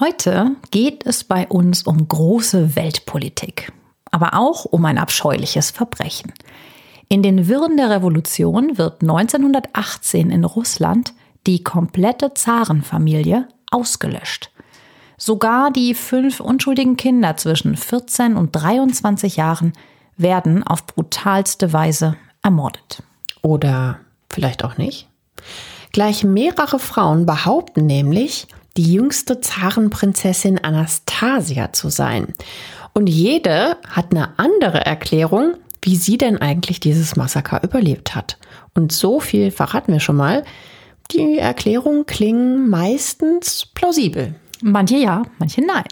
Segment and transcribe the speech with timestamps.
[0.00, 3.72] Heute geht es bei uns um große Weltpolitik,
[4.10, 6.32] aber auch um ein abscheuliches Verbrechen.
[7.08, 11.12] In den Wirren der Revolution wird 1918 in Russland
[11.46, 14.50] die komplette Zarenfamilie ausgelöscht.
[15.16, 19.74] Sogar die fünf unschuldigen Kinder zwischen 14 und 23 Jahren
[20.16, 23.04] werden auf brutalste Weise ermordet.
[23.42, 25.08] Oder vielleicht auch nicht.
[25.92, 32.34] Gleich mehrere Frauen behaupten nämlich, die jüngste Zarenprinzessin Anastasia zu sein.
[32.92, 38.38] Und jede hat eine andere Erklärung, wie sie denn eigentlich dieses Massaker überlebt hat.
[38.74, 40.44] Und so viel verraten wir schon mal.
[41.10, 44.34] Die Erklärungen klingen meistens plausibel.
[44.62, 45.84] Manche ja, manche nein.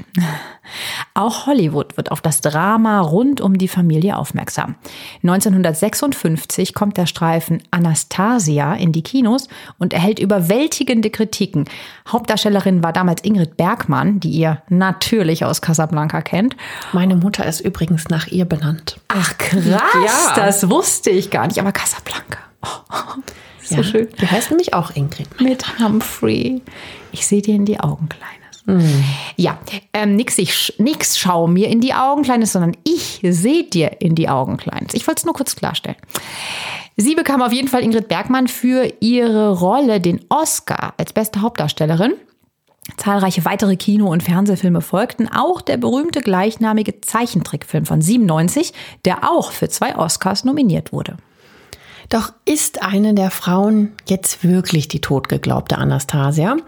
[1.14, 4.76] Auch Hollywood wird auf das Drama rund um die Familie aufmerksam.
[5.22, 11.64] 1956 kommt der Streifen Anastasia in die Kinos und erhält überwältigende Kritiken.
[12.08, 16.56] Hauptdarstellerin war damals Ingrid Bergmann, die ihr natürlich aus Casablanca kennt.
[16.92, 19.00] Meine Mutter ist übrigens nach ihr benannt.
[19.08, 20.32] Ach krass, ja.
[20.36, 22.38] das wusste ich gar nicht, aber Casablanca.
[22.64, 23.20] Oh,
[23.62, 24.08] so ja, schön.
[24.20, 25.40] Die heißt nämlich auch Ingrid.
[25.40, 26.62] Mit Humphrey.
[27.10, 28.41] Ich sehe dir in die Augen, Kleine.
[28.64, 29.04] Mhm.
[29.36, 29.58] Ja,
[29.92, 34.14] ähm, nix, ich, nix schau mir in die Augen, Kleines, sondern ich sehe dir in
[34.14, 34.94] die Augen, Kleines.
[34.94, 35.96] Ich wollte es nur kurz klarstellen.
[36.96, 42.14] Sie bekam auf jeden Fall Ingrid Bergmann für ihre Rolle den Oscar als beste Hauptdarstellerin.
[42.96, 48.72] Zahlreiche weitere Kino- und Fernsehfilme folgten, auch der berühmte gleichnamige Zeichentrickfilm von 97,
[49.04, 51.16] der auch für zwei Oscars nominiert wurde.
[52.12, 56.58] Doch ist eine der Frauen jetzt wirklich die totgeglaubte Anastasia?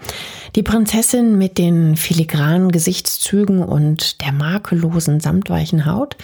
[0.57, 6.17] Die Prinzessin mit den filigranen Gesichtszügen und der makellosen samtweichen Haut?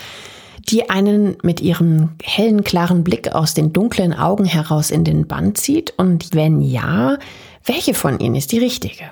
[0.71, 5.55] Die einen mit ihrem hellen, klaren Blick aus den dunklen Augen heraus in den Bann
[5.55, 5.93] zieht?
[5.99, 7.19] Und wenn ja,
[7.67, 9.05] welche von ihnen ist die richtige?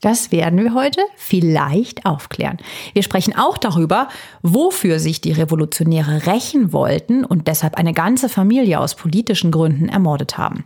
[0.00, 2.58] Das werden wir heute vielleicht aufklären.
[2.92, 4.08] Wir sprechen auch darüber,
[4.42, 10.36] wofür sich die Revolutionäre rächen wollten und deshalb eine ganze Familie aus politischen Gründen ermordet
[10.36, 10.64] haben.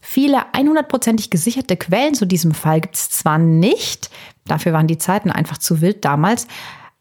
[0.00, 4.10] Viele 100%ig gesicherte Quellen zu diesem Fall gibt es zwar nicht,
[4.46, 6.46] dafür waren die Zeiten einfach zu wild damals,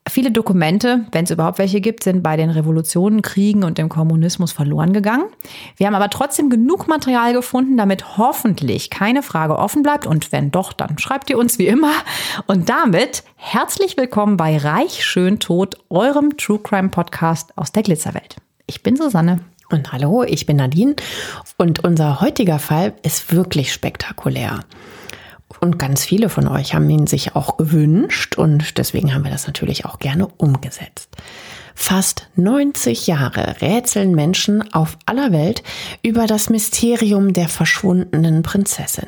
[0.08, 4.52] Viele Dokumente, wenn es überhaupt welche gibt, sind bei den Revolutionen, Kriegen und dem Kommunismus
[4.52, 5.26] verloren gegangen.
[5.78, 10.06] Wir haben aber trotzdem genug Material gefunden, damit hoffentlich keine Frage offen bleibt.
[10.06, 11.92] Und wenn doch, dann schreibt ihr uns wie immer.
[12.46, 18.36] Und damit herzlich willkommen bei Reich Schön Tot, eurem True Crime Podcast aus der Glitzerwelt.
[18.68, 19.40] Ich bin Susanne.
[19.72, 20.96] Und hallo, ich bin Nadine.
[21.58, 24.60] Und unser heutiger Fall ist wirklich spektakulär.
[25.60, 29.48] Und ganz viele von euch haben ihn sich auch gewünscht und deswegen haben wir das
[29.48, 31.10] natürlich auch gerne umgesetzt.
[31.76, 35.62] Fast 90 Jahre rätseln Menschen auf aller Welt
[36.02, 39.08] über das Mysterium der verschwundenen Prinzessin.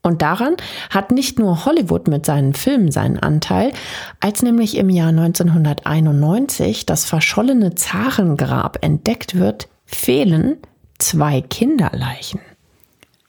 [0.00, 0.56] Und daran
[0.90, 3.72] hat nicht nur Hollywood mit seinen Filmen seinen Anteil,
[4.20, 10.58] als nämlich im Jahr 1991 das verschollene Zarengrab entdeckt wird, fehlen
[10.98, 12.40] zwei Kinderleichen.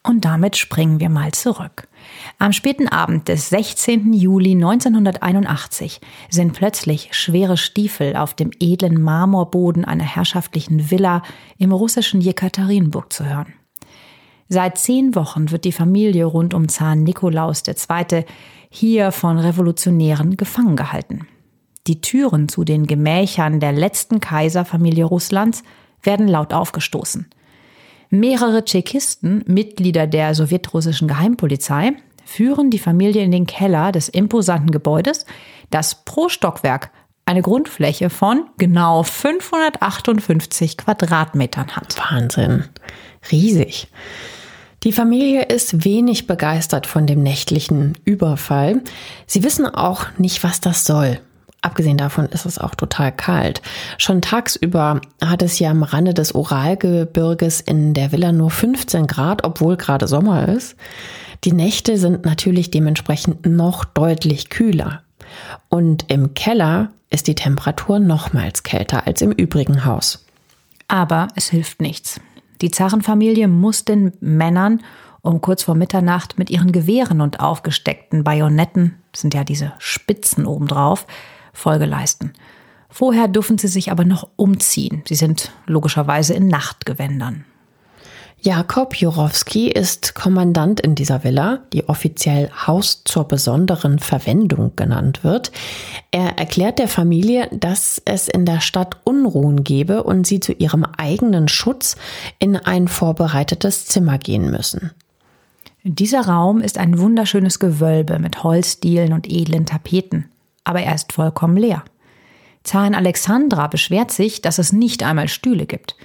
[0.05, 1.87] Und damit springen wir mal zurück.
[2.37, 4.13] Am späten Abend des 16.
[4.13, 5.99] Juli 1981
[6.29, 11.23] sind plötzlich schwere Stiefel auf dem edlen Marmorboden einer herrschaftlichen Villa
[11.57, 13.53] im russischen Jekaterinburg zu hören.
[14.47, 18.25] Seit zehn Wochen wird die Familie rund um Zahn Nikolaus II.
[18.69, 21.27] hier von Revolutionären gefangen gehalten.
[21.87, 25.63] Die Türen zu den Gemächern der letzten Kaiserfamilie Russlands
[26.03, 27.27] werden laut aufgestoßen.
[28.19, 31.93] Mehrere Tschechisten, Mitglieder der sowjetrussischen Geheimpolizei,
[32.25, 35.25] führen die Familie in den Keller des imposanten Gebäudes,
[35.69, 36.91] das pro Stockwerk
[37.25, 41.97] eine Grundfläche von genau 558 Quadratmetern hat.
[41.97, 42.65] Wahnsinn.
[43.31, 43.87] Riesig.
[44.83, 48.81] Die Familie ist wenig begeistert von dem nächtlichen Überfall.
[49.25, 51.19] Sie wissen auch nicht, was das soll.
[51.65, 53.59] Abgesehen davon ist es auch total kalt.
[53.97, 59.43] Schon tagsüber hat es ja am Rande des Uralgebirges in der Villa nur 15 Grad,
[59.43, 60.75] obwohl gerade Sommer ist.
[61.43, 65.01] Die Nächte sind natürlich dementsprechend noch deutlich kühler.
[65.67, 70.23] Und im Keller ist die Temperatur nochmals kälter als im übrigen Haus.
[70.87, 72.21] Aber es hilft nichts.
[72.61, 74.81] Die Zarenfamilie muss den Männern
[75.23, 81.07] um kurz vor Mitternacht mit ihren Gewehren und aufgesteckten Bajonetten, sind ja diese Spitzen obendrauf,
[81.55, 82.33] Folge leisten.
[82.89, 85.01] Vorher dürfen sie sich aber noch umziehen.
[85.07, 87.45] Sie sind logischerweise in Nachtgewändern.
[88.45, 95.51] Jakob Jurowski ist Kommandant in dieser Villa, die offiziell Haus zur besonderen Verwendung genannt wird.
[96.11, 100.85] Er erklärt der Familie, dass es in der Stadt Unruhen gebe und sie zu ihrem
[100.85, 101.95] eigenen Schutz
[102.37, 104.91] in ein vorbereitetes Zimmer gehen müssen.
[105.83, 110.25] Dieser Raum ist ein wunderschönes Gewölbe mit Holzdielen und edlen Tapeten,
[110.65, 111.83] aber er ist vollkommen leer.
[112.63, 115.95] Zarin Alexandra beschwert sich, dass es nicht einmal Stühle gibt.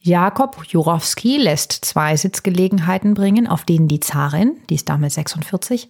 [0.00, 5.88] Jakob Jurowski lässt zwei Sitzgelegenheiten bringen, auf denen die Zarin, die ist damals 46,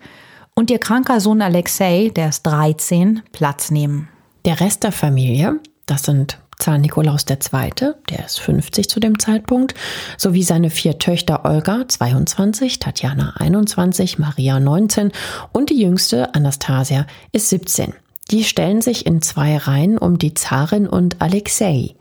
[0.55, 4.09] und ihr kranker Sohn Alexei, der ist 13, Platz nehmen.
[4.45, 9.75] Der Rest der Familie, das sind Zar Nikolaus II., der ist 50 zu dem Zeitpunkt,
[10.17, 15.13] sowie seine vier Töchter Olga 22, Tatjana 21, Maria 19
[15.53, 17.95] und die jüngste Anastasia ist 17.
[18.31, 21.95] Die stellen sich in zwei Reihen um die Zarin und Alexei.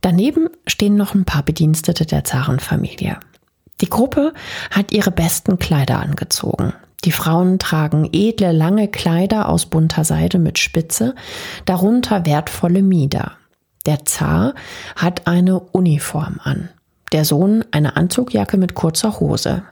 [0.00, 3.18] Daneben stehen noch ein paar Bedienstete der Zarenfamilie.
[3.80, 4.32] Die Gruppe
[4.70, 6.74] hat ihre besten Kleider angezogen.
[7.04, 11.14] Die Frauen tragen edle, lange Kleider aus bunter Seide mit Spitze,
[11.64, 13.37] darunter wertvolle Mieder.
[13.88, 14.52] Der Zar
[14.96, 16.68] hat eine Uniform an.
[17.12, 19.62] Der Sohn eine Anzugjacke mit kurzer Hose.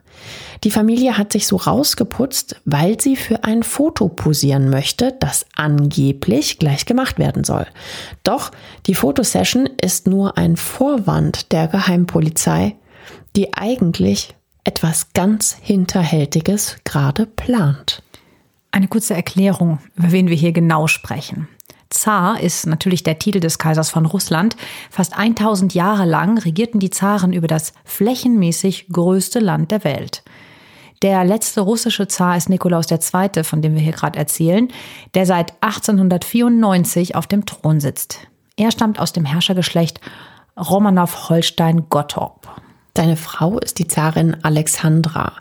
[0.64, 6.58] Die Familie hat sich so rausgeputzt, weil sie für ein Foto posieren möchte, das angeblich
[6.58, 7.66] gleich gemacht werden soll.
[8.24, 8.52] Doch
[8.86, 12.74] die Fotosession ist nur ein Vorwand der Geheimpolizei,
[13.36, 14.34] die eigentlich
[14.64, 18.02] etwas ganz Hinterhältiges gerade plant.
[18.70, 21.48] Eine kurze Erklärung, über wen wir hier genau sprechen.
[21.90, 24.56] Zar ist natürlich der Titel des Kaisers von Russland.
[24.90, 30.22] Fast 1000 Jahre lang regierten die Zaren über das flächenmäßig größte Land der Welt.
[31.02, 34.68] Der letzte russische Zar ist Nikolaus II., von dem wir hier gerade erzählen,
[35.14, 38.18] der seit 1894 auf dem Thron sitzt.
[38.56, 40.00] Er stammt aus dem Herrschergeschlecht
[40.56, 42.48] Romanow-Holstein-Gottorp.
[42.96, 45.34] Seine Frau ist die Zarin Alexandra.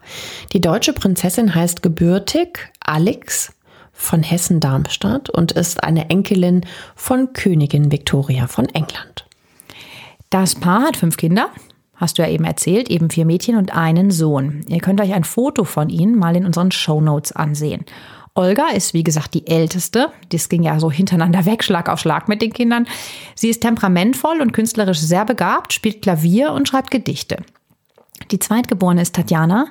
[0.51, 3.54] Die deutsche Prinzessin heißt gebürtig Alex
[3.95, 6.61] von Hessen-Darmstadt und ist eine Enkelin
[6.95, 9.25] von Königin Victoria von England.
[10.29, 11.49] Das Paar hat fünf Kinder,
[11.95, 14.65] hast du ja eben erzählt, eben vier Mädchen und einen Sohn.
[14.67, 17.85] Ihr könnt euch ein Foto von ihnen mal in unseren Show Notes ansehen.
[18.37, 20.09] Olga ist, wie gesagt, die älteste.
[20.29, 22.85] Das ging ja so hintereinander weg, Schlag auf Schlag mit den Kindern.
[23.33, 27.37] Sie ist temperamentvoll und künstlerisch sehr begabt, spielt Klavier und schreibt Gedichte.
[28.31, 29.67] Die Zweitgeborene ist Tatjana.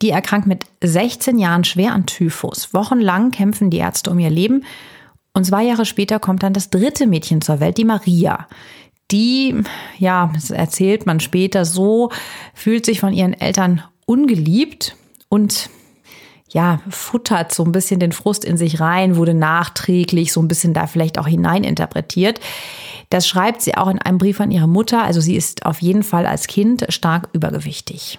[0.00, 2.74] Die erkrankt mit 16 Jahren schwer an Typhus.
[2.74, 4.64] Wochenlang kämpfen die Ärzte um ihr Leben.
[5.34, 8.48] Und zwei Jahre später kommt dann das dritte Mädchen zur Welt, die Maria.
[9.10, 9.54] Die,
[9.98, 12.10] ja, das erzählt man später so,
[12.54, 14.96] fühlt sich von ihren Eltern ungeliebt
[15.28, 15.70] und
[16.52, 20.74] ja, futtert so ein bisschen den Frust in sich rein, wurde nachträglich so ein bisschen
[20.74, 22.40] da vielleicht auch hineininterpretiert.
[23.10, 25.02] Das schreibt sie auch in einem Brief an ihre Mutter.
[25.02, 28.18] Also sie ist auf jeden Fall als Kind stark übergewichtig.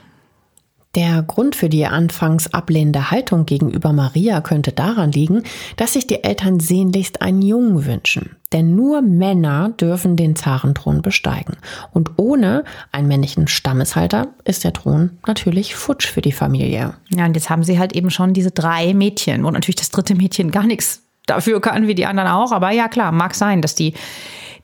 [0.95, 5.41] Der Grund für die anfangs ablehnende Haltung gegenüber Maria könnte daran liegen,
[5.75, 8.35] dass sich die Eltern sehnlichst einen Jungen wünschen.
[8.51, 11.57] Denn nur Männer dürfen den Zarenthron besteigen.
[11.93, 16.93] Und ohne einen männlichen Stammeshalter ist der Thron natürlich futsch für die Familie.
[17.09, 20.13] Ja, und jetzt haben sie halt eben schon diese drei Mädchen, wo natürlich das dritte
[20.13, 22.51] Mädchen gar nichts dafür kann, wie die anderen auch.
[22.51, 23.95] Aber ja, klar, mag sein, dass die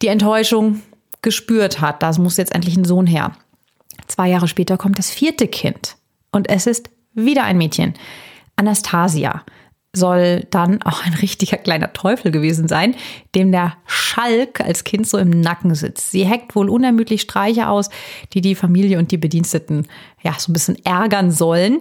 [0.03, 0.81] die Enttäuschung
[1.23, 2.03] gespürt hat.
[2.03, 3.31] Das muss jetzt endlich ein Sohn her.
[4.05, 5.97] Zwei Jahre später kommt das vierte Kind
[6.31, 7.93] und es ist wieder ein Mädchen.
[8.55, 9.43] Anastasia
[9.93, 12.95] soll dann auch ein richtiger kleiner Teufel gewesen sein,
[13.33, 16.11] dem der Schalk als Kind so im Nacken sitzt.
[16.11, 17.89] Sie heckt wohl unermüdlich Streiche aus,
[18.33, 19.87] die die Familie und die Bediensteten
[20.21, 21.79] ja so ein bisschen ärgern sollen.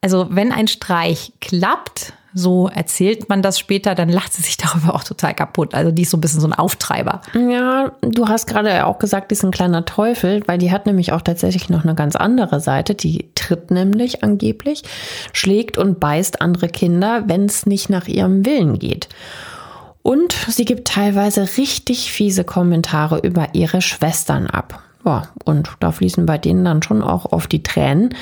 [0.00, 4.94] Also wenn ein Streich klappt, so erzählt man das später, dann lacht sie sich darüber
[4.94, 5.74] auch total kaputt.
[5.74, 7.22] Also die ist so ein bisschen so ein Auftreiber.
[7.34, 11.12] Ja, du hast gerade auch gesagt, die ist ein kleiner Teufel, weil die hat nämlich
[11.12, 12.94] auch tatsächlich noch eine ganz andere Seite.
[12.94, 14.82] Die tritt nämlich angeblich,
[15.32, 19.08] schlägt und beißt andere Kinder, wenn es nicht nach ihrem Willen geht.
[20.02, 24.82] Und sie gibt teilweise richtig fiese Kommentare über ihre Schwestern ab.
[25.04, 28.14] Ja, und da fließen bei denen dann schon auch oft die Tränen.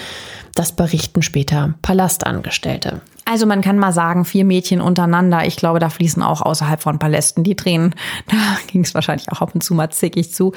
[0.55, 3.01] Das berichten später Palastangestellte.
[3.31, 5.47] Also man kann mal sagen, vier Mädchen untereinander.
[5.47, 7.95] Ich glaube, da fließen auch außerhalb von Palästen die Tränen.
[8.27, 8.37] Da
[8.69, 10.53] ging es wahrscheinlich auch ab und zu mal zickig zu.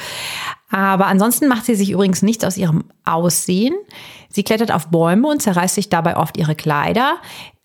[0.69, 3.73] Aber ansonsten macht sie sich übrigens nichts aus ihrem Aussehen.
[4.29, 7.17] Sie klettert auf Bäume und zerreißt sich dabei oft ihre Kleider.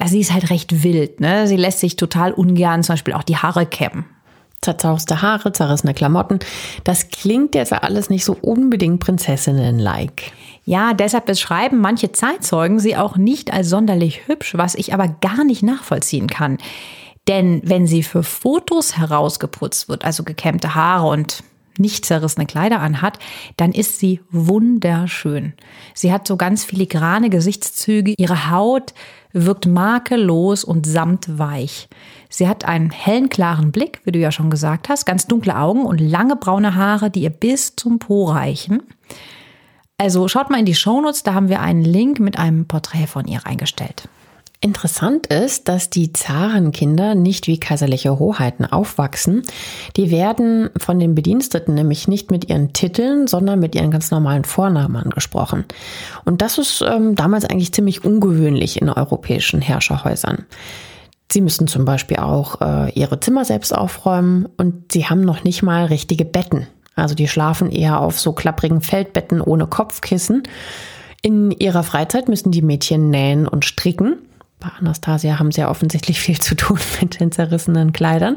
[0.04, 1.20] Sie ist halt recht wild.
[1.20, 1.46] Ne?
[1.46, 4.06] Sie lässt sich total ungern zum Beispiel auch die Haare kämmen.
[4.62, 6.38] Zerzauste Haare, zerrissene Klamotten.
[6.84, 10.32] Das klingt jetzt alles nicht so unbedingt Prinzessinnen-like.
[10.64, 15.44] Ja, deshalb beschreiben manche Zeitzeugen sie auch nicht als sonderlich hübsch, was ich aber gar
[15.44, 16.58] nicht nachvollziehen kann.
[17.28, 21.42] Denn wenn sie für Fotos herausgeputzt wird, also gekämmte Haare und
[21.78, 23.18] nicht zerrissene Kleider anhat,
[23.56, 25.52] dann ist sie wunderschön.
[25.94, 28.94] Sie hat so ganz filigrane Gesichtszüge, ihre Haut
[29.44, 31.88] wirkt makellos und samtweich.
[32.28, 35.84] Sie hat einen hellen, klaren Blick, wie du ja schon gesagt hast, ganz dunkle Augen
[35.84, 38.82] und lange braune Haare, die ihr bis zum Po reichen.
[39.98, 43.26] Also schaut mal in die Shownotes, da haben wir einen Link mit einem Porträt von
[43.26, 44.08] ihr reingestellt.
[44.60, 49.42] Interessant ist, dass die Zarenkinder nicht wie kaiserliche Hoheiten aufwachsen.
[49.96, 54.44] Die werden von den Bediensteten nämlich nicht mit ihren Titeln, sondern mit ihren ganz normalen
[54.44, 55.66] Vornamen angesprochen.
[56.24, 60.46] Und das ist ähm, damals eigentlich ziemlich ungewöhnlich in europäischen Herrscherhäusern.
[61.30, 65.62] Sie müssen zum Beispiel auch äh, ihre Zimmer selbst aufräumen und sie haben noch nicht
[65.62, 66.66] mal richtige Betten.
[66.94, 70.44] Also die schlafen eher auf so klapprigen Feldbetten ohne Kopfkissen.
[71.20, 74.18] In ihrer Freizeit müssen die Mädchen nähen und stricken.
[74.66, 78.36] Bei Anastasia haben sie ja offensichtlich viel zu tun mit den zerrissenen Kleidern.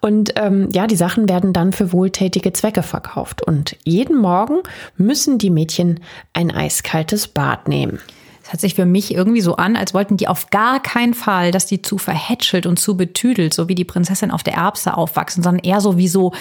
[0.00, 3.42] Und ähm, ja, die Sachen werden dann für wohltätige Zwecke verkauft.
[3.42, 4.58] Und jeden Morgen
[4.96, 6.00] müssen die Mädchen
[6.32, 7.98] ein eiskaltes Bad nehmen.
[8.42, 11.50] Es hört sich für mich irgendwie so an, als wollten die auf gar keinen Fall,
[11.50, 15.42] dass die zu verhätschelt und zu betüdelt, so wie die Prinzessin auf der Erbse aufwachsen,
[15.42, 16.32] sondern eher so wie so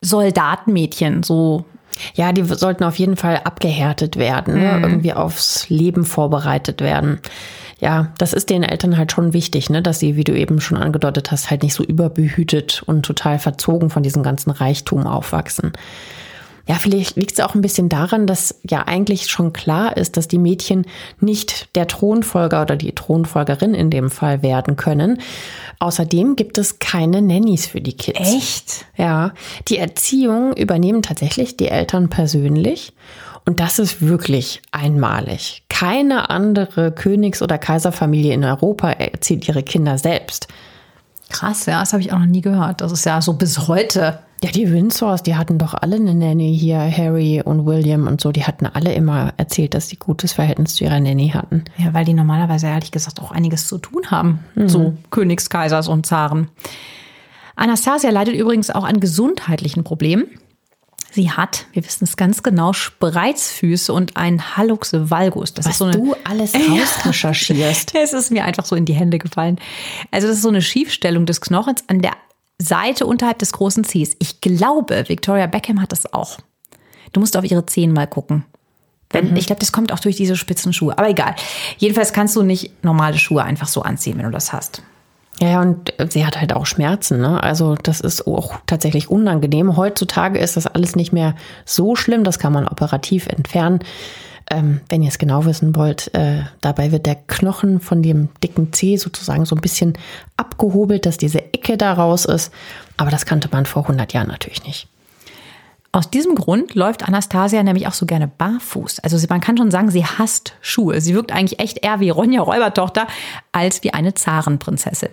[0.00, 1.64] Soldatenmädchen, so
[2.14, 4.80] ja, die sollten auf jeden Fall abgehärtet werden, ne?
[4.82, 7.20] irgendwie aufs Leben vorbereitet werden.
[7.80, 9.82] Ja, das ist den Eltern halt schon wichtig, ne?
[9.82, 13.88] dass sie, wie du eben schon angedeutet hast, halt nicht so überbehütet und total verzogen
[13.88, 15.72] von diesem ganzen Reichtum aufwachsen.
[16.68, 20.28] Ja, vielleicht liegt es auch ein bisschen daran, dass ja eigentlich schon klar ist, dass
[20.28, 20.84] die Mädchen
[21.18, 25.18] nicht der Thronfolger oder die Thronfolgerin in dem Fall werden können.
[25.78, 28.20] Außerdem gibt es keine Nannies für die Kids.
[28.20, 28.86] Echt?
[28.98, 29.32] Ja,
[29.68, 32.92] die Erziehung übernehmen tatsächlich die Eltern persönlich.
[33.48, 35.62] Und das ist wirklich einmalig.
[35.70, 40.48] Keine andere Königs- oder Kaiserfamilie in Europa erzieht ihre Kinder selbst.
[41.30, 42.82] Krass, ja, das habe ich auch noch nie gehört.
[42.82, 44.18] Das ist ja so bis heute.
[44.44, 48.32] Ja, die Windsors, die hatten doch alle eine Nanny hier, Harry und William und so,
[48.32, 51.64] die hatten alle immer erzählt, dass sie gutes Verhältnis zu ihrer Nanny hatten.
[51.78, 54.40] Ja, weil die normalerweise ehrlich gesagt auch einiges zu tun haben.
[54.56, 54.68] Mhm.
[54.68, 56.48] So Königs, Kaisers und Zaren.
[57.56, 60.26] Anastasia leidet übrigens auch an gesundheitlichen Problemen.
[61.10, 65.54] Sie hat, wir wissen es ganz genau, Spreizfüße und einen Hallux valgus.
[65.54, 67.94] Das Was ist so eine, du alles rausrecherchierst.
[67.94, 69.58] es ist mir einfach so in die Hände gefallen.
[70.10, 72.12] Also das ist so eine Schiefstellung des Knochens an der
[72.60, 74.16] Seite unterhalb des großen Zehs.
[74.18, 76.38] Ich glaube, Victoria Beckham hat das auch.
[77.12, 78.44] Du musst auf ihre Zehen mal gucken.
[79.10, 79.36] Wenn, mhm.
[79.36, 80.98] Ich glaube, das kommt auch durch diese spitzen Schuhe.
[80.98, 81.34] Aber egal.
[81.78, 84.82] Jedenfalls kannst du nicht normale Schuhe einfach so anziehen, wenn du das hast.
[85.40, 87.20] Ja, und sie hat halt auch Schmerzen.
[87.20, 87.40] Ne?
[87.42, 89.76] Also das ist auch tatsächlich unangenehm.
[89.76, 92.24] Heutzutage ist das alles nicht mehr so schlimm.
[92.24, 93.80] Das kann man operativ entfernen.
[94.50, 98.72] Ähm, wenn ihr es genau wissen wollt, äh, dabei wird der Knochen von dem dicken
[98.72, 99.92] Zeh sozusagen so ein bisschen
[100.36, 102.52] abgehobelt, dass diese Ecke da raus ist.
[102.96, 104.88] Aber das kannte man vor 100 Jahren natürlich nicht.
[105.92, 109.00] Aus diesem Grund läuft Anastasia nämlich auch so gerne barfuß.
[109.00, 111.00] Also man kann schon sagen, sie hasst Schuhe.
[111.00, 113.06] Sie wirkt eigentlich echt eher wie Ronja Räubertochter
[113.52, 115.10] als wie eine Zarenprinzessin.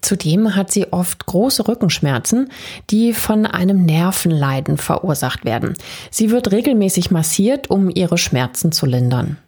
[0.00, 2.50] Zudem hat sie oft große Rückenschmerzen,
[2.90, 5.74] die von einem Nervenleiden verursacht werden.
[6.10, 9.38] Sie wird regelmäßig massiert, um ihre Schmerzen zu lindern.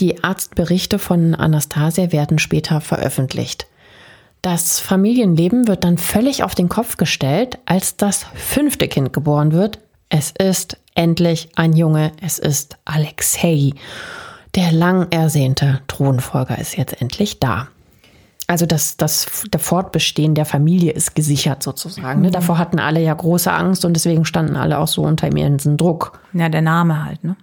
[0.00, 3.66] Die Arztberichte von Anastasia werden später veröffentlicht.
[4.42, 9.80] Das Familienleben wird dann völlig auf den Kopf gestellt, als das fünfte Kind geboren wird.
[10.08, 13.72] Es ist endlich ein Junge, es ist Alexei.
[14.54, 17.68] Der lang ersehnte Thronfolger ist jetzt endlich da.
[18.48, 22.22] Also das, das der Fortbestehen der Familie ist gesichert sozusagen.
[22.22, 22.28] Ne?
[22.28, 22.32] Mhm.
[22.32, 26.18] Davor hatten alle ja große Angst und deswegen standen alle auch so unter immensen Druck.
[26.32, 27.22] Ja, der Name halt.
[27.22, 27.36] Ne?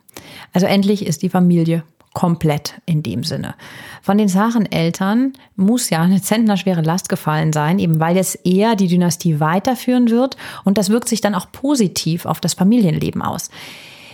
[0.51, 1.83] Also endlich ist die Familie
[2.15, 3.53] komplett in dem Sinne.
[4.01, 8.87] Von den Zareneltern muss ja eine zentnerschwere Last gefallen sein, eben weil es eher die
[8.87, 13.51] Dynastie weiterführen wird und das wirkt sich dann auch positiv auf das Familienleben aus.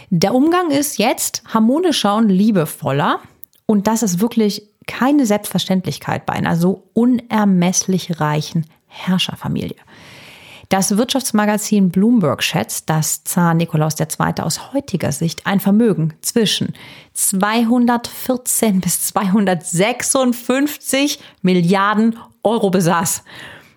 [0.09, 3.19] Der Umgang ist jetzt harmonischer und liebevoller
[3.65, 9.77] und das ist wirklich keine Selbstverständlichkeit bei einer so unermesslich reichen Herrscherfamilie.
[10.67, 14.41] Das Wirtschaftsmagazin Bloomberg schätzt, dass Zar Nikolaus II.
[14.41, 16.73] aus heutiger Sicht ein Vermögen zwischen
[17.13, 23.23] 214 bis 256 Milliarden Euro besaß.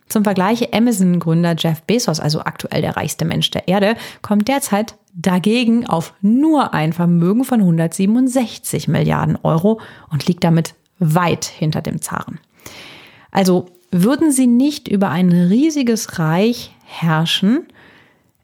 [0.09, 5.87] Zum Vergleich, Amazon-Gründer Jeff Bezos, also aktuell der reichste Mensch der Erde, kommt derzeit dagegen
[5.87, 9.81] auf nur ein Vermögen von 167 Milliarden Euro
[10.11, 12.41] und liegt damit weit hinter dem Zaren.
[13.31, 17.67] Also würden sie nicht über ein riesiges Reich herrschen,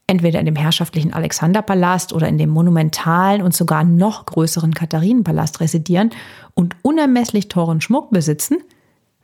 [0.07, 6.11] entweder in dem herrschaftlichen Alexanderpalast oder in dem monumentalen und sogar noch größeren Katharinenpalast residieren
[6.55, 8.59] und unermesslich teuren Schmuck besitzen,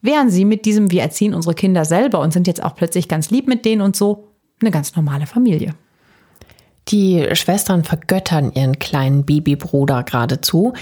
[0.01, 3.31] wären sie mit diesem Wir erziehen unsere Kinder selber und sind jetzt auch plötzlich ganz
[3.31, 4.29] lieb mit denen und so
[4.61, 5.75] eine ganz normale Familie.
[6.89, 10.73] Die Schwestern vergöttern ihren kleinen Babybruder geradezu.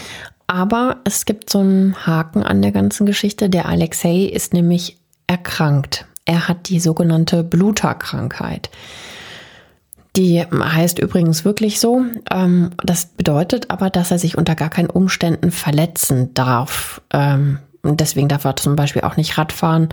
[0.46, 3.48] Aber es gibt so einen Haken an der ganzen Geschichte.
[3.48, 6.06] Der Alexei ist nämlich erkrankt.
[6.26, 8.70] Er hat die sogenannte Bluterkrankheit.
[10.16, 12.02] Die heißt übrigens wirklich so.
[12.30, 17.00] Ähm, das bedeutet aber, dass er sich unter gar keinen Umständen verletzen darf.
[17.12, 19.88] Ähm, deswegen darf er zum Beispiel auch nicht Radfahren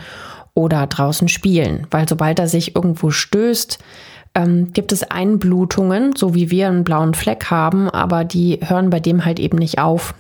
[0.54, 3.80] oder draußen spielen, weil sobald er sich irgendwo stößt,
[4.36, 9.00] ähm, gibt es Einblutungen, so wie wir einen blauen Fleck haben, aber die hören bei
[9.00, 10.14] dem halt eben nicht auf.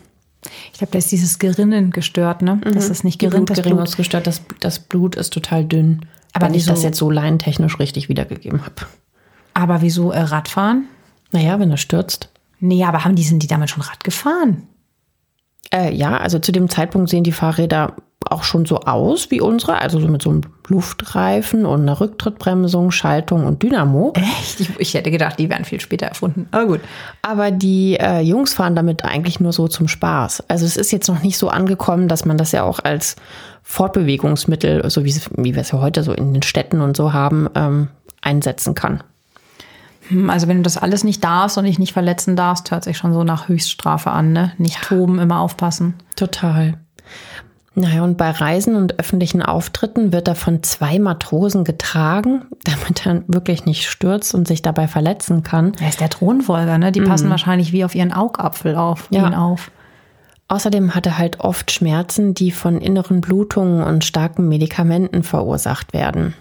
[0.72, 2.56] Ich glaube, da ist dieses Gerinnen gestört, ne?
[2.56, 2.74] Mhm.
[2.74, 3.88] Das ist nicht gerinnt, das Blut.
[3.88, 6.06] Ist gestört, das, das Blut ist total dünn.
[6.34, 8.88] Aber wenn ich das jetzt so laientechnisch richtig wiedergegeben habe.
[9.54, 10.88] Aber wieso äh, Radfahren?
[11.32, 12.30] Naja, wenn er stürzt.
[12.60, 14.68] Nee, aber haben die, sind die damit schon Rad gefahren?
[15.74, 17.96] Äh, ja, also zu dem Zeitpunkt sehen die Fahrräder
[18.30, 22.92] auch schon so aus wie unsere, also so mit so einem Luftreifen und einer Rücktrittbremsung,
[22.92, 24.14] Schaltung und Dynamo.
[24.16, 24.62] Echt?
[24.80, 26.48] Ich, hätte gedacht, die wären viel später erfunden.
[26.52, 26.82] Aber gut.
[27.22, 30.46] Aber die äh, Jungs fahren damit eigentlich nur so zum Spaß.
[30.48, 33.16] Also es ist jetzt noch nicht so angekommen, dass man das ja auch als
[33.64, 37.50] Fortbewegungsmittel, so wie, wie wir es ja heute so in den Städten und so haben,
[37.56, 37.90] ähm,
[38.22, 39.04] einsetzen kann.
[40.08, 42.98] Hm, also wenn du das alles nicht darfst und dich nicht verletzen darfst, hört sich
[42.98, 44.54] schon so nach Höchststrafe an, ne?
[44.58, 45.96] Nicht toben, immer aufpassen.
[46.16, 46.78] Total.
[47.74, 53.24] Naja, und bei Reisen und öffentlichen Auftritten wird er von zwei Matrosen getragen, damit er
[53.28, 55.74] wirklich nicht stürzt und sich dabei verletzen kann.
[55.80, 56.92] Er ist der Thronfolger, ne?
[56.92, 57.06] Die mhm.
[57.06, 59.26] passen wahrscheinlich wie auf ihren Augapfel auf, ja.
[59.26, 59.72] ihn auf.
[60.50, 66.34] Außerdem hat er halt oft Schmerzen, die von inneren Blutungen und starken Medikamenten verursacht werden.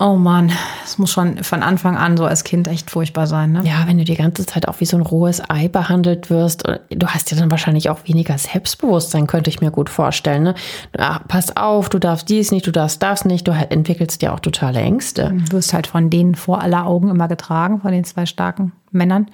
[0.00, 0.52] Oh Mann,
[0.84, 3.62] es muss schon von Anfang an so als Kind echt furchtbar sein, ne?
[3.64, 7.06] Ja, wenn du die ganze Zeit auch wie so ein rohes Ei behandelt wirst, du
[7.08, 10.44] hast ja dann wahrscheinlich auch weniger Selbstbewusstsein, könnte ich mir gut vorstellen.
[10.44, 10.54] Ne?
[10.96, 14.40] Ach, pass auf, du darfst dies nicht, du darfst das nicht, du entwickelst ja auch
[14.40, 15.34] totale Ängste.
[15.48, 19.26] Du wirst halt von denen vor aller Augen immer getragen, von den zwei starken Männern.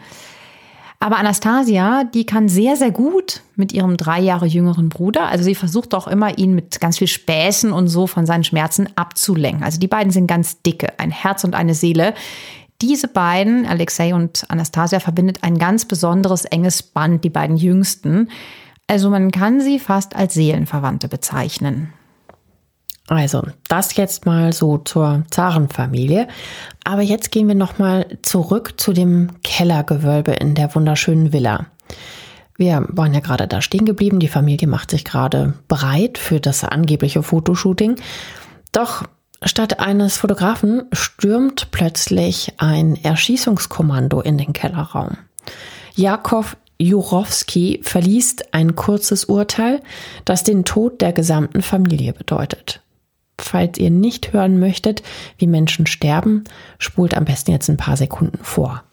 [1.04, 5.26] Aber Anastasia, die kann sehr, sehr gut mit ihrem drei Jahre jüngeren Bruder.
[5.26, 8.88] Also sie versucht auch immer, ihn mit ganz viel Späßen und so von seinen Schmerzen
[8.96, 9.64] abzulenken.
[9.64, 12.14] Also die beiden sind ganz dicke, ein Herz und eine Seele.
[12.80, 18.30] Diese beiden, Alexei und Anastasia, verbindet ein ganz besonderes enges Band, die beiden Jüngsten.
[18.86, 21.92] Also man kann sie fast als Seelenverwandte bezeichnen.
[23.08, 26.26] Also, das jetzt mal so zur Zarenfamilie.
[26.84, 31.66] Aber jetzt gehen wir nochmal zurück zu dem Kellergewölbe in der wunderschönen Villa.
[32.56, 34.20] Wir waren ja gerade da stehen geblieben.
[34.20, 37.96] Die Familie macht sich gerade bereit für das angebliche Fotoshooting.
[38.72, 39.02] Doch
[39.42, 45.18] statt eines Fotografen stürmt plötzlich ein Erschießungskommando in den Kellerraum.
[45.94, 49.80] Jakob Jurowski verliest ein kurzes Urteil,
[50.24, 52.83] das den Tod der gesamten Familie bedeutet.
[53.38, 55.02] Falls ihr nicht hören möchtet,
[55.38, 56.44] wie Menschen sterben,
[56.78, 58.84] spult am besten jetzt ein paar Sekunden vor.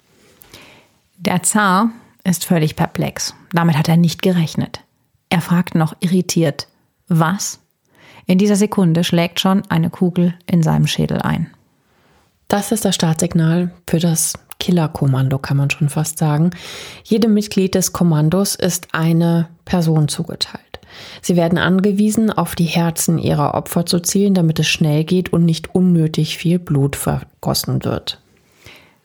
[1.17, 1.89] Der Zar
[2.23, 3.35] ist völlig perplex.
[3.53, 4.81] Damit hat er nicht gerechnet.
[5.29, 6.67] Er fragt noch irritiert,
[7.07, 7.59] was?
[8.25, 11.51] In dieser Sekunde schlägt schon eine Kugel in seinem Schädel ein.
[12.47, 16.51] Das ist das Startsignal für das Killerkommando, kann man schon fast sagen.
[17.03, 20.70] Jedem Mitglied des Kommandos ist eine Person zugeteilt.
[21.21, 25.45] Sie werden angewiesen, auf die Herzen ihrer Opfer zu zielen, damit es schnell geht und
[25.45, 28.21] nicht unnötig viel Blut vergossen wird.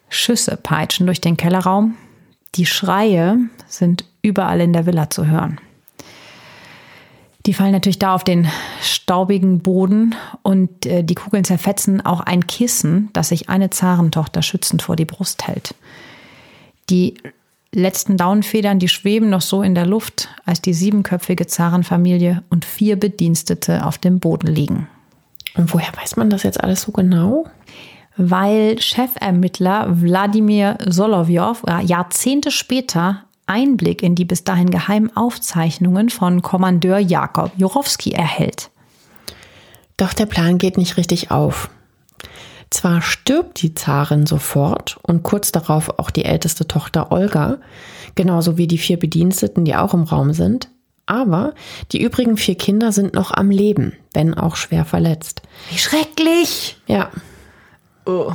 [0.09, 1.97] Schüsse peitschen durch den Kellerraum.
[2.55, 5.61] Die Schreie sind überall in der Villa zu hören.
[7.47, 8.49] Die fallen natürlich da auf den
[8.83, 14.83] staubigen Boden und äh, die Kugeln zerfetzen auch ein Kissen, das sich eine Zarentochter schützend
[14.83, 15.75] vor die Brust hält.
[16.91, 17.15] Die
[17.77, 22.99] letzten Daunenfedern, die schweben noch so in der Luft, als die siebenköpfige Zarenfamilie und vier
[22.99, 24.89] Bedienstete auf dem Boden liegen.
[25.57, 27.47] Und woher weiß man das jetzt alles so genau?
[28.17, 36.99] Weil Chefermittler Wladimir Solovjov Jahrzehnte später Einblick in die bis dahin geheimen Aufzeichnungen von Kommandeur
[36.99, 38.71] Jakob Jurowski erhält.
[39.97, 41.71] Doch der Plan geht nicht richtig auf.
[42.71, 47.59] Zwar stirbt die Zarin sofort und kurz darauf auch die älteste Tochter Olga,
[48.15, 50.69] genauso wie die vier Bediensteten, die auch im Raum sind,
[51.07, 51.55] aber
[51.93, 55.43] die übrigen vier Kinder sind noch am Leben, wenn auch schwer verletzt.
[55.71, 56.77] Wie schrecklich!
[56.89, 57.11] Ja.
[58.05, 58.33] Oh.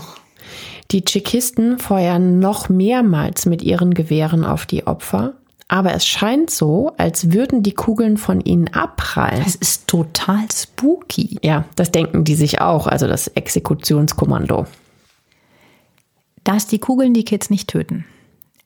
[0.91, 5.33] Die Tschechisten feuern noch mehrmals mit ihren Gewehren auf die Opfer,
[5.71, 9.41] aber es scheint so, als würden die Kugeln von ihnen abprallen.
[9.41, 11.37] Das ist total spooky.
[11.43, 14.67] Ja, das denken die sich auch, also das Exekutionskommando.
[16.43, 18.03] Dass die Kugeln die Kids nicht töten,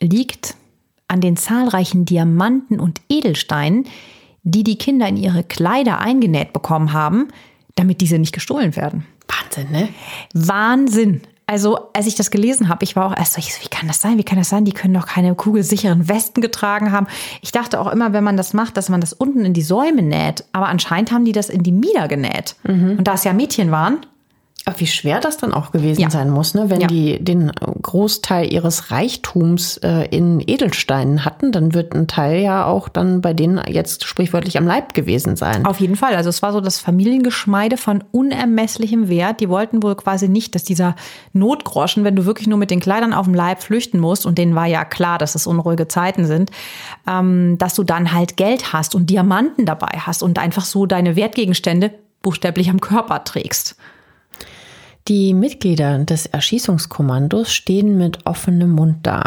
[0.02, 0.56] liegt
[1.08, 3.86] an den zahlreichen Diamanten und Edelsteinen,
[4.42, 7.28] die die Kinder in ihre Kleider eingenäht bekommen haben,
[7.76, 9.06] damit diese nicht gestohlen werden.
[9.28, 9.90] Wahnsinn, ne?
[10.34, 11.22] Wahnsinn.
[11.48, 14.18] Also, als ich das gelesen habe, ich war auch erst so, wie kann das sein?
[14.18, 14.66] Wie kann das sein?
[14.66, 17.06] Die können doch keine kugelsicheren Westen getragen haben.
[17.42, 20.02] Ich dachte auch immer, wenn man das macht, dass man das unten in die Säume
[20.02, 20.44] näht.
[20.54, 22.56] Aber anscheinend haben die das in die Mieder genäht.
[22.64, 22.96] Mhm.
[22.98, 24.00] Und da es ja Mädchen waren,
[24.68, 26.10] aber wie schwer das dann auch gewesen Ja.
[26.10, 26.70] sein muss, ne?
[26.72, 26.88] wenn Ja.
[26.88, 27.52] die den
[27.82, 33.34] Großteil ihres Reichtums äh, in Edelsteinen hatten, dann wird ein Teil ja auch dann bei
[33.34, 35.66] denen jetzt sprichwörtlich am Leib gewesen sein.
[35.66, 36.16] Auf jeden Fall.
[36.16, 39.40] Also es war so das Familiengeschmeide von unermesslichem Wert.
[39.40, 40.96] Die wollten wohl quasi nicht, dass dieser
[41.34, 44.56] Notgroschen, wenn du wirklich nur mit den Kleidern auf dem Leib flüchten musst, und denen
[44.56, 46.50] war ja klar, dass es unruhige Zeiten sind,
[47.08, 51.16] ähm, dass du dann halt Geld hast und Diamanten dabei hast und einfach so deine
[51.16, 51.92] Wertgegenstände
[52.24, 53.76] buchstäblich am Körper trägst.
[55.08, 59.24] Die Mitglieder des Erschießungskommandos stehen mit offenem Mund da.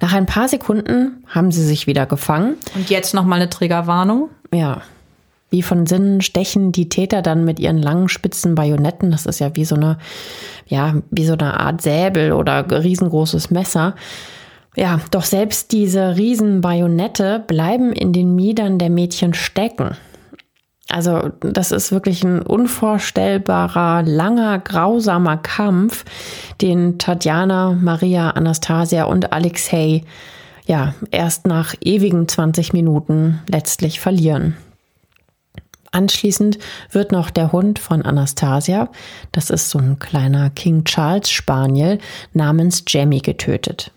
[0.00, 2.54] Nach ein paar Sekunden haben sie sich wieder gefangen.
[2.76, 4.28] Und jetzt nochmal eine Triggerwarnung.
[4.54, 4.82] Ja.
[5.50, 9.56] Wie von Sinnen stechen die Täter dann mit ihren langen spitzen Bajonetten, das ist ja
[9.56, 9.98] wie so eine,
[10.68, 13.96] ja, wie so eine Art Säbel oder riesengroßes Messer.
[14.76, 19.96] Ja, doch selbst diese riesen Bajonette bleiben in den Miedern der Mädchen stecken.
[20.90, 26.04] Also, das ist wirklich ein unvorstellbarer, langer, grausamer Kampf,
[26.60, 30.02] den Tatjana, Maria, Anastasia und Alexei
[30.66, 34.56] ja erst nach ewigen 20 Minuten letztlich verlieren.
[35.92, 36.58] Anschließend
[36.92, 38.88] wird noch der Hund von Anastasia,
[39.32, 41.98] das ist so ein kleiner King Charles Spaniel,
[42.32, 43.90] namens Jamie getötet.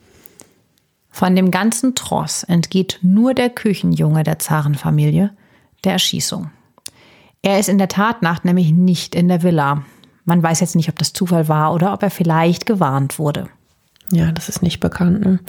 [1.10, 5.30] Von dem ganzen Tross entgeht nur der Küchenjunge der Zarenfamilie
[5.84, 6.50] der Erschießung.
[7.46, 9.84] Er ist in der Tatnacht nämlich nicht in der Villa.
[10.24, 13.50] Man weiß jetzt nicht, ob das Zufall war oder ob er vielleicht gewarnt wurde.
[14.12, 15.26] Ja, das ist nicht bekannt.
[15.26, 15.40] Ne?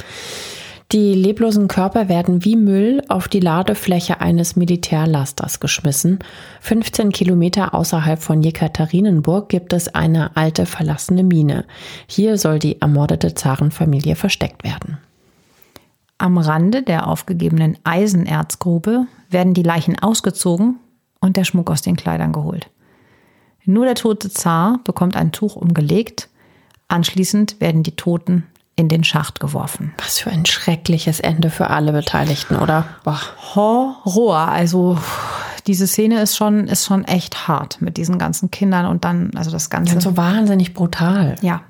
[0.90, 6.18] Die leblosen Körper werden wie Müll auf die Ladefläche eines Militärlasters geschmissen.
[6.60, 11.64] 15 Kilometer außerhalb von Jekaterinenburg gibt es eine alte verlassene Mine.
[12.08, 14.98] Hier soll die ermordete Zarenfamilie versteckt werden.
[16.18, 20.80] Am Rande der aufgegebenen Eisenerzgrube werden die Leichen ausgezogen
[21.24, 22.70] und der Schmuck aus den Kleidern geholt.
[23.64, 26.28] Nur der tote Zar bekommt ein Tuch umgelegt.
[26.88, 29.94] Anschließend werden die Toten in den Schacht geworfen.
[29.98, 32.84] Was für ein schreckliches Ende für alle Beteiligten, oder?
[33.04, 33.20] Boah.
[33.54, 34.48] Horror.
[34.48, 34.98] Also
[35.66, 39.50] diese Szene ist schon, ist schon echt hart mit diesen ganzen Kindern und dann, also
[39.50, 39.94] das Ganze.
[39.94, 41.36] Und so wahnsinnig brutal.
[41.40, 41.60] Ja, ja.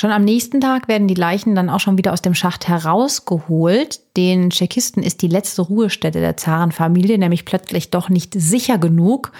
[0.00, 4.00] Schon am nächsten Tag werden die Leichen dann auch schon wieder aus dem Schacht herausgeholt.
[4.16, 9.30] Den Tschechisten ist die letzte Ruhestätte der Zarenfamilie nämlich plötzlich doch nicht sicher genug.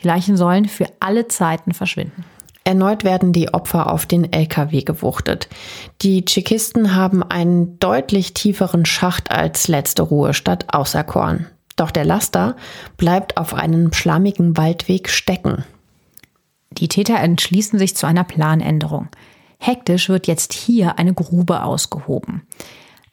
[0.00, 2.24] Die Leichen sollen für alle Zeiten verschwinden.
[2.64, 5.48] Erneut werden die Opfer auf den LKW gewuchtet.
[6.02, 11.46] Die Tschechisten haben einen deutlich tieferen Schacht als letzte Ruhestadt auserkoren.
[11.76, 12.56] Doch der Laster
[12.96, 15.64] bleibt auf einem schlammigen Waldweg stecken.
[16.72, 19.08] Die Täter entschließen sich zu einer Planänderung.
[19.62, 22.46] Hektisch wird jetzt hier eine Grube ausgehoben.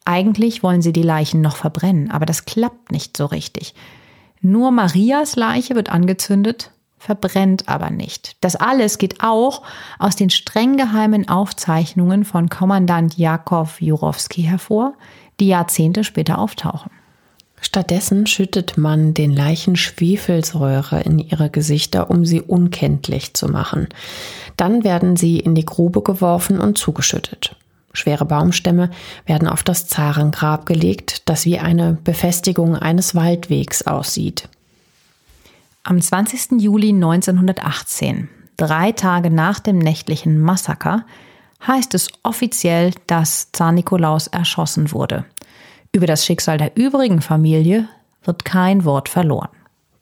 [0.05, 3.75] Eigentlich wollen sie die Leichen noch verbrennen, aber das klappt nicht so richtig.
[4.39, 8.37] Nur Marias Leiche wird angezündet, verbrennt aber nicht.
[8.39, 9.61] Das alles geht auch
[9.99, 14.93] aus den streng geheimen Aufzeichnungen von Kommandant Jakov Jurowski hervor,
[15.41, 16.91] die Jahrzehnte später auftauchen.
[17.59, 23.87] Stattdessen schüttet man den Leichen Schwefelsäure in ihre Gesichter, um sie unkenntlich zu machen.
[24.57, 27.55] Dann werden sie in die Grube geworfen und zugeschüttet.
[27.93, 28.91] Schwere Baumstämme
[29.25, 34.49] werden auf das Zarengrab gelegt, das wie eine Befestigung eines Waldwegs aussieht.
[35.83, 36.61] Am 20.
[36.61, 41.05] Juli 1918, drei Tage nach dem nächtlichen Massaker,
[41.65, 45.25] heißt es offiziell, dass Zar Nikolaus erschossen wurde.
[45.91, 47.87] Über das Schicksal der übrigen Familie
[48.23, 49.49] wird kein Wort verloren.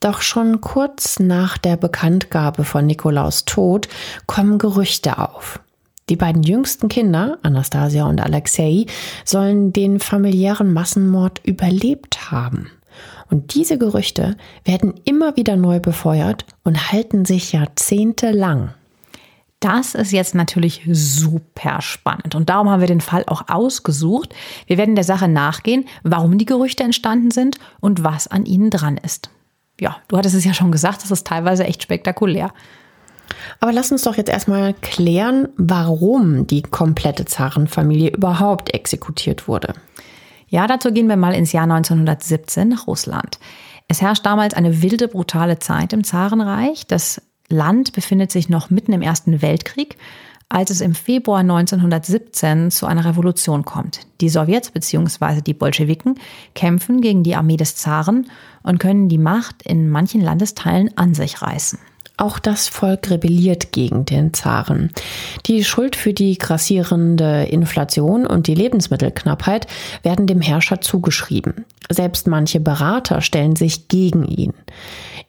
[0.00, 3.88] Doch schon kurz nach der Bekanntgabe von Nikolaus Tod
[4.26, 5.60] kommen Gerüchte auf.
[6.08, 8.86] Die beiden jüngsten Kinder, Anastasia und Alexei,
[9.24, 12.70] sollen den familiären Massenmord überlebt haben.
[13.28, 18.72] Und diese Gerüchte werden immer wieder neu befeuert und halten sich jahrzehntelang.
[19.60, 24.34] Das ist jetzt natürlich super spannend und darum haben wir den Fall auch ausgesucht.
[24.66, 28.98] Wir werden der Sache nachgehen, warum die Gerüchte entstanden sind und was an ihnen dran
[28.98, 29.30] ist.
[29.80, 32.52] Ja, du hattest es ja schon gesagt, das ist teilweise echt spektakulär.
[33.60, 39.74] Aber lass uns doch jetzt erstmal klären, warum die komplette Zarenfamilie überhaupt exekutiert wurde.
[40.48, 43.38] Ja, dazu gehen wir mal ins Jahr 1917 nach Russland.
[43.88, 46.86] Es herrscht damals eine wilde, brutale Zeit im Zarenreich.
[46.86, 49.96] Das Land befindet sich noch mitten im Ersten Weltkrieg,
[50.48, 54.00] als es im Februar 1917 zu einer Revolution kommt.
[54.20, 55.40] Die Sowjets bzw.
[55.40, 56.18] die Bolschewiken
[56.54, 58.30] kämpfen gegen die Armee des Zaren
[58.62, 61.78] und können die Macht in manchen Landesteilen an sich reißen.
[62.18, 64.90] Auch das Volk rebelliert gegen den Zaren.
[65.44, 69.66] Die Schuld für die grassierende Inflation und die Lebensmittelknappheit
[70.02, 71.66] werden dem Herrscher zugeschrieben.
[71.90, 74.54] Selbst manche Berater stellen sich gegen ihn.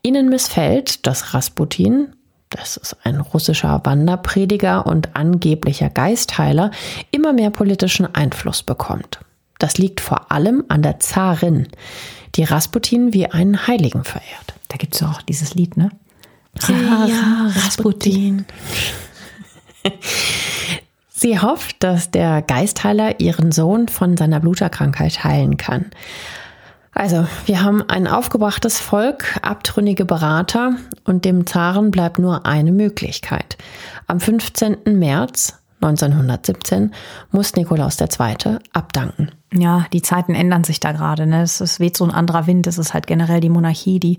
[0.08, 2.15] Ihnen missfällt, dass Rasputin,
[2.48, 6.72] das ist ein russischer Wanderprediger und angeblicher Geistheiler,
[7.12, 9.20] immer mehr politischen Einfluss bekommt.
[9.60, 11.67] Das liegt vor allem an der Zarin,
[12.36, 14.54] die Rasputin wie einen Heiligen verehrt.
[14.70, 15.91] Da gibt es auch dieses Lied, ne?
[16.70, 18.46] Ja, ja Rasputin.
[21.10, 25.91] Sie hofft, dass der Geistheiler ihren Sohn von seiner Bluterkrankheit heilen kann.
[26.98, 33.56] Also, wir haben ein aufgebrachtes Volk, abtrünnige Berater und dem Zaren bleibt nur eine Möglichkeit.
[34.08, 34.78] Am 15.
[34.98, 36.96] März 1917
[37.30, 38.58] muss Nikolaus II.
[38.74, 39.30] abdanken.
[39.54, 41.28] Ja, die Zeiten ändern sich da gerade.
[41.28, 41.44] Ne?
[41.44, 42.66] Es, es weht so ein anderer Wind.
[42.66, 44.18] Es ist halt generell die Monarchie, die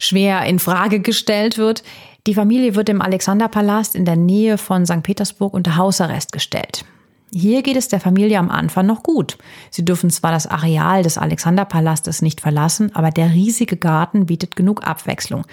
[0.00, 1.84] schwer in Frage gestellt wird.
[2.26, 5.04] Die Familie wird im Alexanderpalast in der Nähe von St.
[5.04, 6.84] Petersburg unter Hausarrest gestellt.
[7.32, 9.36] Hier geht es der Familie am Anfang noch gut.
[9.70, 14.86] Sie dürfen zwar das Areal des Alexanderpalastes nicht verlassen, aber der riesige Garten bietet genug
[14.86, 15.44] Abwechslung.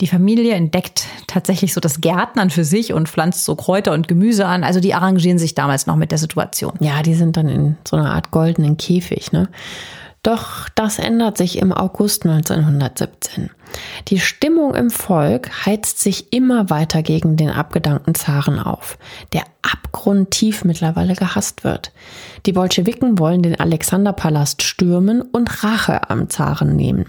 [0.00, 4.46] Die Familie entdeckt tatsächlich so das Gärtnern für sich und pflanzt so Kräuter und Gemüse
[4.46, 4.62] an.
[4.62, 6.74] Also die arrangieren sich damals noch mit der Situation.
[6.80, 9.48] Ja, die sind dann in so einer Art goldenen Käfig, ne?
[10.24, 13.50] Doch das ändert sich im August 1917.
[14.08, 18.96] Die Stimmung im Volk heizt sich immer weiter gegen den abgedankten Zaren auf,
[19.34, 21.92] der abgrundtief mittlerweile gehasst wird.
[22.46, 27.04] Die Bolschewiken wollen den Alexanderpalast stürmen und Rache am Zaren nehmen.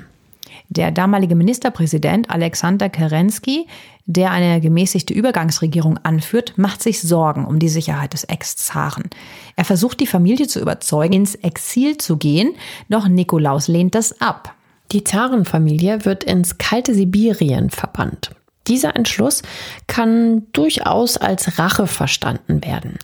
[0.68, 3.66] Der damalige Ministerpräsident Alexander Kerensky,
[4.06, 9.10] der eine gemäßigte Übergangsregierung anführt, macht sich Sorgen um die Sicherheit des Ex-Zaren.
[9.56, 12.56] Er versucht die Familie zu überzeugen, ins Exil zu gehen,
[12.90, 14.54] doch Nikolaus lehnt das ab.
[14.92, 18.32] Die Zarenfamilie wird ins kalte Sibirien verbannt.
[18.68, 19.44] Dieser Entschluss
[19.86, 22.98] kann durchaus als Rache verstanden werden.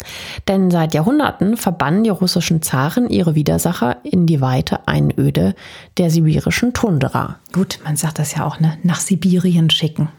[0.48, 5.54] Denn seit Jahrhunderten verbannen die russischen Zaren ihre Widersacher in die weite Einöde
[5.98, 7.40] der sibirischen Tundra.
[7.54, 8.78] Gut, man sagt das ja auch, ne?
[8.82, 10.10] Nach Sibirien schicken.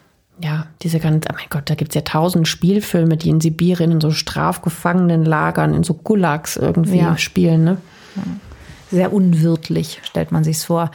[0.41, 3.93] Ja, diese ganz, oh mein Gott, da gibt es ja tausend Spielfilme, die in Sibirien
[3.93, 7.17] in so Strafgefangenenlagern, in so Gulags irgendwie ja.
[7.19, 7.77] spielen, ne?
[8.91, 10.91] Sehr unwirtlich, stellt man sich's vor.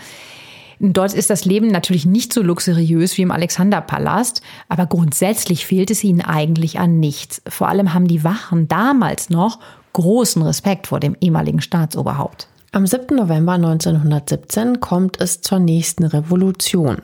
[0.80, 6.04] Dort ist das Leben natürlich nicht so luxuriös wie im Alexanderpalast, aber grundsätzlich fehlt es
[6.04, 7.41] ihnen eigentlich an nichts.
[7.47, 9.60] Vor allem haben die Wachen damals noch
[9.93, 12.47] großen Respekt vor dem ehemaligen Staatsoberhaupt.
[12.73, 13.15] Am 7.
[13.15, 16.97] November 1917 kommt es zur nächsten Revolution.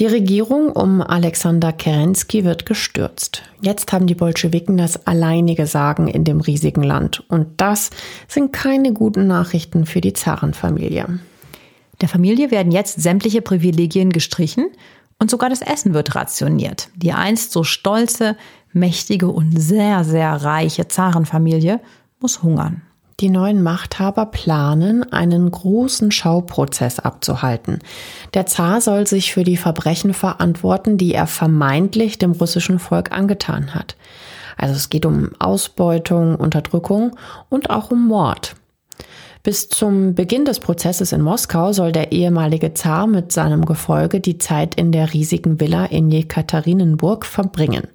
[0.00, 3.42] Die Regierung um Alexander Kerensky wird gestürzt.
[3.62, 7.22] Jetzt haben die Bolschewiken das alleinige Sagen in dem riesigen Land.
[7.28, 7.90] Und das
[8.26, 11.20] sind keine guten Nachrichten für die Zarenfamilie.
[12.00, 14.66] Der Familie werden jetzt sämtliche Privilegien gestrichen
[15.20, 16.88] und sogar das Essen wird rationiert.
[16.96, 18.36] Die einst so stolze,
[18.72, 21.80] mächtige und sehr, sehr reiche Zarenfamilie
[22.18, 22.82] muss hungern.
[23.20, 27.80] Die neuen Machthaber planen, einen großen Schauprozess abzuhalten.
[28.32, 33.74] Der Zar soll sich für die Verbrechen verantworten, die er vermeintlich dem russischen Volk angetan
[33.74, 33.96] hat.
[34.56, 37.16] Also es geht um Ausbeutung, Unterdrückung
[37.48, 38.54] und auch um Mord.
[39.42, 44.38] Bis zum Beginn des Prozesses in Moskau soll der ehemalige Zar mit seinem Gefolge die
[44.38, 47.88] Zeit in der riesigen Villa in Jekaterinenburg verbringen.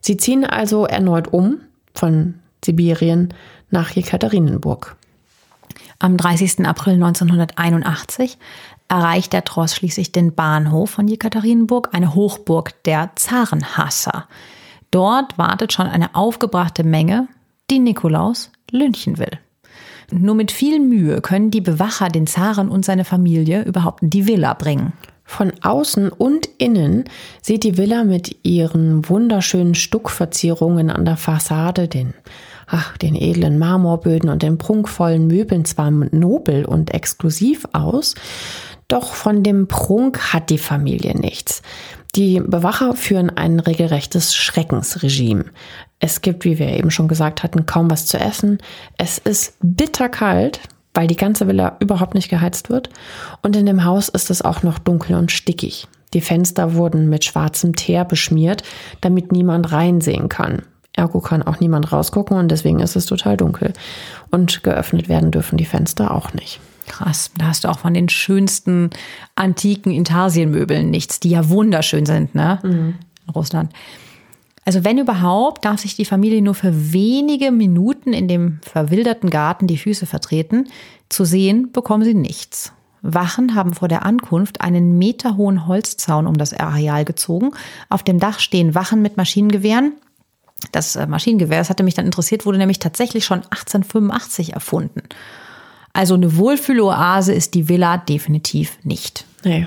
[0.00, 1.60] Sie ziehen also erneut um
[1.92, 3.32] von Sibirien
[3.70, 4.96] nach Jekaterinenburg.
[5.98, 6.66] Am 30.
[6.66, 8.38] April 1981
[8.88, 14.26] erreicht der Tross schließlich den Bahnhof von Jekaterinenburg, eine Hochburg der Zarenhasser.
[14.90, 17.28] Dort wartet schon eine aufgebrachte Menge,
[17.70, 19.38] die Nikolaus lynchen will.
[20.10, 24.26] Nur mit viel Mühe können die Bewacher den Zaren und seine Familie überhaupt in die
[24.26, 24.92] Villa bringen.
[25.24, 27.04] Von außen und innen
[27.42, 32.14] sieht die Villa mit ihren wunderschönen Stuckverzierungen an der Fassade, den,
[32.66, 38.14] ach, den edlen Marmorböden und den prunkvollen Möbeln zwar nobel und exklusiv aus,
[38.88, 41.62] doch von dem Prunk hat die Familie nichts.
[42.14, 45.46] Die Bewacher führen ein regelrechtes Schreckensregime.
[45.98, 48.58] Es gibt, wie wir eben schon gesagt hatten, kaum was zu essen.
[48.96, 50.60] Es ist bitterkalt,
[50.94, 52.88] weil die ganze Villa überhaupt nicht geheizt wird.
[53.42, 55.88] Und in dem Haus ist es auch noch dunkel und stickig.
[56.14, 58.62] Die Fenster wurden mit schwarzem Teer beschmiert,
[59.00, 60.62] damit niemand reinsehen kann.
[60.96, 63.72] Ergo kann auch niemand rausgucken und deswegen ist es total dunkel.
[64.30, 66.60] Und geöffnet werden dürfen die Fenster auch nicht.
[66.86, 68.90] Krass, da hast du auch von den schönsten
[69.34, 72.58] antiken Intarsienmöbeln nichts, die ja wunderschön sind, ne?
[72.62, 72.94] Mhm.
[73.26, 73.72] In Russland.
[74.64, 79.68] Also wenn überhaupt, darf sich die Familie nur für wenige Minuten in dem verwilderten Garten
[79.68, 80.68] die Füße vertreten.
[81.08, 82.72] Zu sehen bekommen sie nichts.
[83.02, 87.52] Wachen haben vor der Ankunft einen meterhohen Holzzaun um das Areal gezogen.
[87.88, 89.92] Auf dem Dach stehen Wachen mit Maschinengewehren.
[90.72, 95.02] Das äh, Maschinengewehr, das hatte mich dann interessiert, wurde nämlich tatsächlich schon 1885 erfunden.
[95.92, 99.24] Also eine Wohlfühloase ist die Villa definitiv nicht.
[99.44, 99.66] Nee.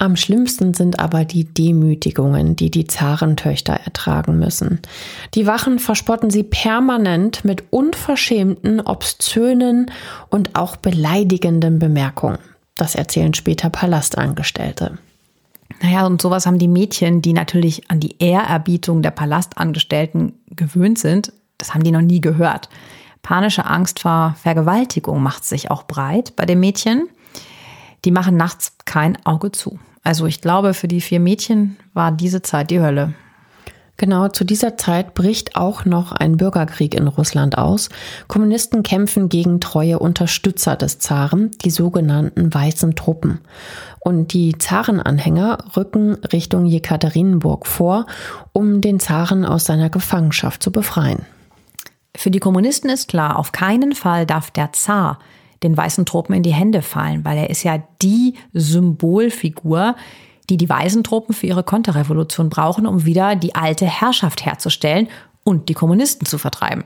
[0.00, 4.80] Am schlimmsten sind aber die Demütigungen, die die Zarentöchter ertragen müssen.
[5.34, 9.90] Die Wachen verspotten sie permanent mit unverschämten, obszönen
[10.30, 12.38] und auch beleidigenden Bemerkungen.
[12.78, 14.96] Das erzählen später Palastangestellte.
[15.82, 21.32] Naja, und sowas haben die Mädchen, die natürlich an die Ehrerbietung der Palastangestellten gewöhnt sind,
[21.58, 22.68] das haben die noch nie gehört.
[23.22, 27.08] Panische Angst vor Vergewaltigung macht sich auch breit bei den Mädchen.
[28.04, 29.78] Die machen nachts kein Auge zu.
[30.02, 33.14] Also ich glaube, für die vier Mädchen war diese Zeit die Hölle.
[34.00, 37.90] Genau, zu dieser Zeit bricht auch noch ein Bürgerkrieg in Russland aus.
[38.28, 43.40] Kommunisten kämpfen gegen treue Unterstützer des Zaren, die sogenannten weißen Truppen.
[43.98, 48.06] Und die Zarenanhänger rücken Richtung Jekaterinburg vor,
[48.54, 51.26] um den Zaren aus seiner Gefangenschaft zu befreien.
[52.16, 55.18] Für die Kommunisten ist klar, auf keinen Fall darf der Zar
[55.62, 59.94] den weißen Truppen in die Hände fallen, weil er ist ja die Symbolfigur,
[60.50, 65.08] die die weißen Truppen für ihre Konterrevolution brauchen, um wieder die alte Herrschaft herzustellen
[65.44, 66.84] und die Kommunisten zu vertreiben.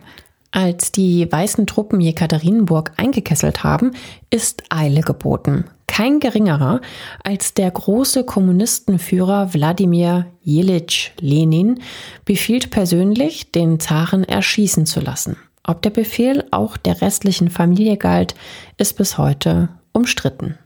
[0.50, 3.90] Als die weißen Truppen Jekaterinburg eingekesselt haben,
[4.30, 5.64] ist Eile geboten.
[5.88, 6.80] Kein geringerer
[7.24, 11.80] als der große Kommunistenführer Wladimir Jelitsch Lenin
[12.24, 15.36] befiehlt persönlich, den Zaren erschießen zu lassen.
[15.66, 18.34] Ob der Befehl auch der restlichen Familie galt,
[18.76, 20.58] ist bis heute umstritten.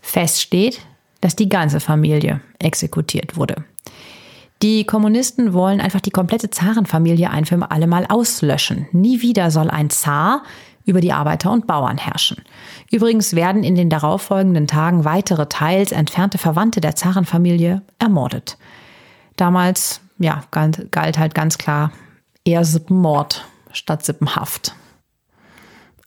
[0.00, 0.80] Fest steht,
[1.24, 3.64] dass die ganze Familie exekutiert wurde.
[4.60, 8.88] Die Kommunisten wollen einfach die komplette Zarenfamilie ein für alle Mal auslöschen.
[8.92, 10.42] Nie wieder soll ein Zar
[10.84, 12.44] über die Arbeiter und Bauern herrschen.
[12.90, 18.58] Übrigens werden in den darauffolgenden Tagen weitere teils entfernte Verwandte der Zarenfamilie ermordet.
[19.36, 21.90] Damals, ja, galt halt ganz klar
[22.44, 24.74] eher Sippenmord statt Sippenhaft.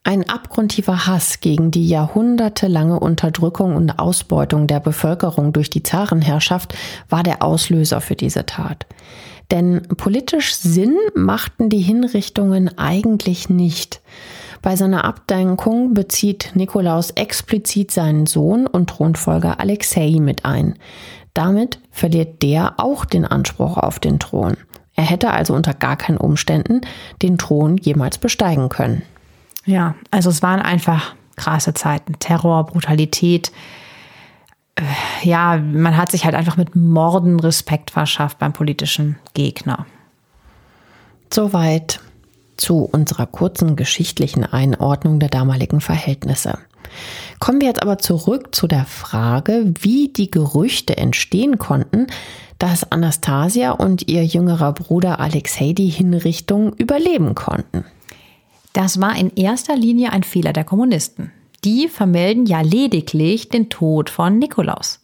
[0.07, 6.73] Ein abgrundtiefer Hass gegen die jahrhundertelange Unterdrückung und Ausbeutung der Bevölkerung durch die Zarenherrschaft
[7.09, 8.85] war der Auslöser für diese Tat.
[9.51, 13.99] Denn politisch Sinn machten die Hinrichtungen eigentlich nicht.
[14.61, 20.75] Bei seiner Abdankung bezieht Nikolaus explizit seinen Sohn und Thronfolger Alexei mit ein.
[21.33, 24.55] Damit verliert der auch den Anspruch auf den Thron.
[24.95, 26.79] Er hätte also unter gar keinen Umständen
[27.21, 29.01] den Thron jemals besteigen können.
[29.67, 32.17] Ja, also es waren einfach krasse Zeiten.
[32.19, 33.51] Terror, Brutalität.
[34.75, 34.83] Äh,
[35.23, 39.85] ja, man hat sich halt einfach mit Morden Respekt verschafft beim politischen Gegner.
[41.31, 41.99] Soweit
[42.55, 46.57] zu unserer kurzen geschichtlichen Einordnung der damaligen Verhältnisse.
[47.39, 52.07] Kommen wir jetzt aber zurück zu der Frage, wie die Gerüchte entstehen konnten,
[52.57, 57.83] dass Anastasia und ihr jüngerer Bruder Alexei die Hinrichtung überleben konnten.
[58.77, 61.31] Das war in erster Linie ein Fehler der Kommunisten.
[61.65, 64.99] Die vermelden ja lediglich den Tod von Nikolaus.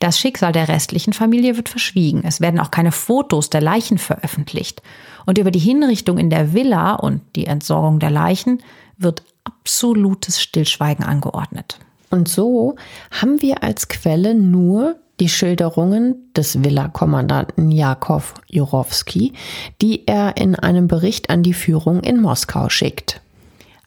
[0.00, 2.24] Das Schicksal der restlichen Familie wird verschwiegen.
[2.26, 4.82] Es werden auch keine Fotos der Leichen veröffentlicht.
[5.24, 8.62] Und über die Hinrichtung in der Villa und die Entsorgung der Leichen
[8.98, 11.78] wird absolutes Stillschweigen angeordnet.
[12.10, 12.76] Und so
[13.10, 19.32] haben wir als Quelle nur die Schilderungen des Villa-Kommandanten Jakov Jurowski,
[19.80, 23.20] die er in einem Bericht an die Führung in Moskau schickt.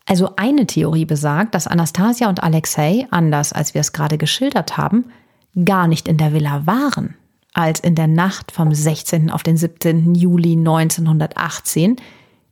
[0.06, 5.06] Also eine Theorie besagt, dass Anastasia und Alexei, anders als wir es gerade geschildert haben,
[5.66, 7.16] gar nicht in der Villa waren,
[7.54, 9.30] als in der Nacht vom 16.
[9.30, 10.16] auf den 17.
[10.16, 11.98] Juli 1918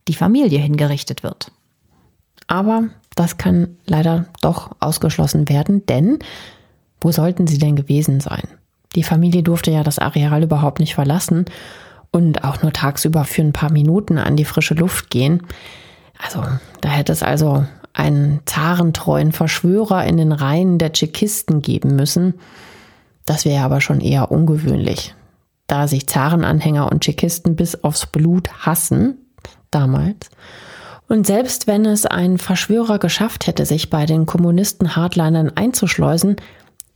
[0.06, 1.50] die Familie hingerichtet wird.
[2.46, 6.20] Aber das kann leider doch ausgeschlossen werden, denn
[7.00, 8.46] wo sollten sie denn gewesen sein?
[8.94, 11.44] Die Familie durfte ja das Areal überhaupt nicht verlassen
[12.10, 15.46] und auch nur tagsüber für ein paar Minuten an die frische Luft gehen.
[16.22, 16.42] Also,
[16.80, 22.34] da hätte es also einen zarentreuen Verschwörer in den Reihen der Tschekisten geben müssen.
[23.26, 25.14] Das wäre aber schon eher ungewöhnlich,
[25.66, 29.18] da sich Zarenanhänger und Tschekisten bis aufs Blut hassen,
[29.70, 30.30] damals.
[31.08, 36.36] Und selbst wenn es ein Verschwörer geschafft hätte, sich bei den Kommunisten Hardlinern einzuschleusen,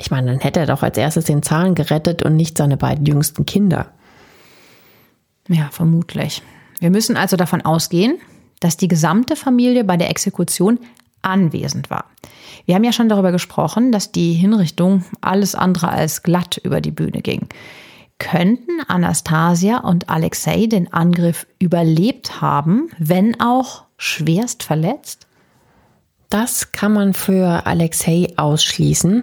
[0.02, 3.06] Ich meine, dann hätte er doch als erstes den Zaren gerettet und nicht seine beiden
[3.06, 3.92] jüngsten Kinder.
[5.46, 6.42] Ja, vermutlich.
[6.80, 8.18] Wir müssen also davon ausgehen,
[8.58, 10.80] dass die gesamte Familie bei der Exekution
[11.22, 12.06] anwesend war.
[12.66, 16.90] Wir haben ja schon darüber gesprochen, dass die Hinrichtung alles andere als glatt über die
[16.90, 17.46] Bühne ging.
[18.18, 25.28] Könnten Anastasia und Alexei den Angriff überlebt haben, wenn auch schwerst verletzt?
[26.28, 29.22] Das kann man für Alexei ausschließen.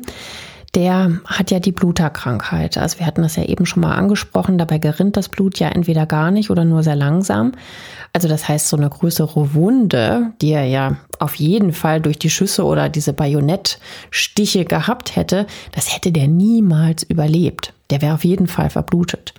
[0.76, 2.78] Der hat ja die Bluterkrankheit.
[2.78, 4.57] Also wir hatten das ja eben schon mal angesprochen.
[4.57, 7.53] Dabei gerinnt das Blut ja entweder gar nicht oder nur sehr langsam.
[8.13, 12.30] Also das heißt, so eine größere Wunde, die er ja auf jeden Fall durch die
[12.30, 17.74] Schüsse oder diese Bajonettstiche gehabt hätte, das hätte der niemals überlebt.
[17.89, 19.34] Der wäre auf jeden Fall verblutet.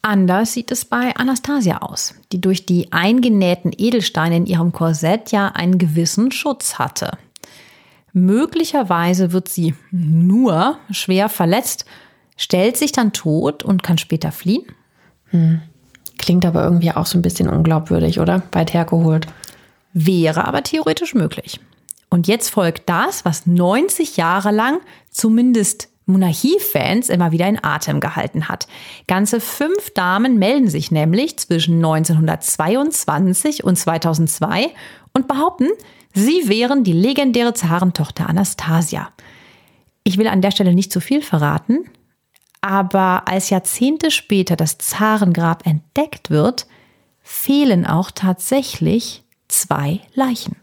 [0.00, 5.48] Anders sieht es bei Anastasia aus, die durch die eingenähten Edelsteine in ihrem Korsett ja
[5.48, 7.18] einen gewissen Schutz hatte.
[8.18, 11.84] Möglicherweise wird sie nur schwer verletzt,
[12.38, 14.64] stellt sich dann tot und kann später fliehen.
[15.26, 15.60] Hm.
[16.16, 18.40] Klingt aber irgendwie auch so ein bisschen unglaubwürdig, oder?
[18.52, 19.26] Weit hergeholt.
[19.92, 21.60] Wäre aber theoretisch möglich.
[22.08, 28.48] Und jetzt folgt das, was 90 Jahre lang zumindest Monarchiefans immer wieder in Atem gehalten
[28.48, 28.66] hat.
[29.08, 34.70] Ganze fünf Damen melden sich nämlich zwischen 1922 und 2002
[35.12, 35.68] und behaupten,
[36.16, 39.10] sie wären die legendäre Zarentochter Anastasia.
[40.02, 41.84] Ich will an der Stelle nicht zu viel verraten,
[42.60, 46.66] aber als Jahrzehnte später das Zarengrab entdeckt wird,
[47.22, 50.56] fehlen auch tatsächlich zwei Leichen.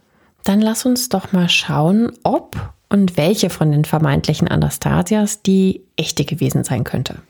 [0.43, 6.25] Dann lass uns doch mal schauen, ob und welche von den vermeintlichen Anastasias die echte
[6.25, 7.21] gewesen sein könnte.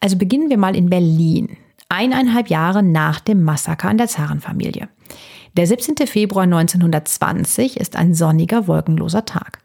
[0.00, 1.56] Also beginnen wir mal in Berlin,
[1.88, 4.88] eineinhalb Jahre nach dem Massaker an der Zarenfamilie.
[5.56, 6.08] Der 17.
[6.08, 9.60] Februar 1920 ist ein sonniger, wolkenloser Tag.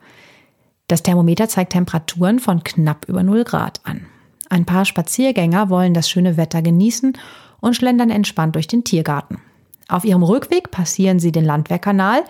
[0.88, 4.06] Das Thermometer zeigt Temperaturen von knapp über 0 Grad an.
[4.50, 7.14] Ein paar Spaziergänger wollen das schöne Wetter genießen
[7.60, 9.40] und schlendern entspannt durch den Tiergarten.
[9.88, 12.24] Auf ihrem Rückweg passieren sie den Landwehrkanal,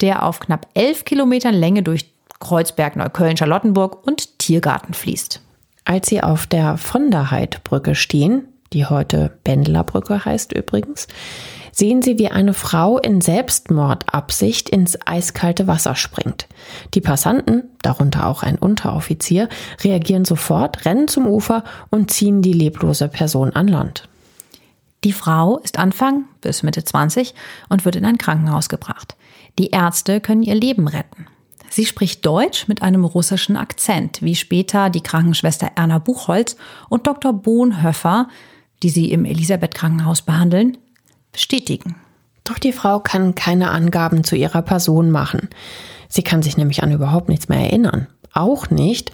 [0.00, 5.40] der auf knapp 11 Kilometern Länge durch Kreuzberg, Neukölln, Charlottenburg und Tiergarten fließt.
[5.84, 11.06] Als sie auf der von der Heidbrücke stehen, die heute Bendlerbrücke heißt übrigens,
[11.76, 16.46] sehen sie, wie eine Frau in Selbstmordabsicht ins eiskalte Wasser springt.
[16.94, 19.50] Die Passanten, darunter auch ein Unteroffizier,
[19.84, 24.08] reagieren sofort, rennen zum Ufer und ziehen die leblose Person an Land.
[25.04, 27.34] Die Frau ist Anfang bis Mitte 20
[27.68, 29.14] und wird in ein Krankenhaus gebracht.
[29.58, 31.26] Die Ärzte können ihr Leben retten.
[31.68, 36.56] Sie spricht Deutsch mit einem russischen Akzent, wie später die Krankenschwester Erna Buchholz
[36.88, 37.34] und Dr.
[37.34, 38.28] Bohnhöffer,
[38.82, 40.78] die sie im Elisabeth Krankenhaus behandeln,
[41.36, 41.96] bestätigen.
[42.44, 45.50] Doch die Frau kann keine Angaben zu ihrer Person machen.
[46.08, 48.06] Sie kann sich nämlich an überhaupt nichts mehr erinnern.
[48.32, 49.12] Auch nicht,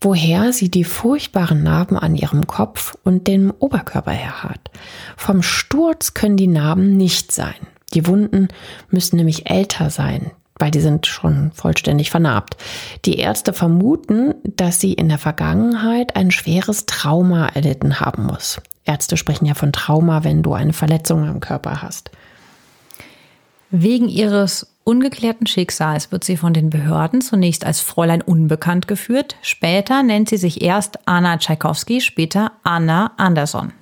[0.00, 4.70] woher sie die furchtbaren Narben an ihrem Kopf und dem Oberkörper her hat.
[5.16, 7.56] Vom Sturz können die Narben nicht sein.
[7.92, 8.48] Die Wunden
[8.90, 12.56] müssen nämlich älter sein weil die sind schon vollständig vernarbt.
[13.04, 18.60] Die Ärzte vermuten, dass sie in der Vergangenheit ein schweres Trauma erlitten haben muss.
[18.88, 22.10] Ärzte sprechen ja von Trauma, wenn du eine Verletzung am Körper hast.
[23.70, 29.36] Wegen ihres ungeklärten Schicksals wird sie von den Behörden zunächst als Fräulein Unbekannt geführt.
[29.42, 33.72] Später nennt sie sich erst Anna Tschaikowski, später Anna Anderson.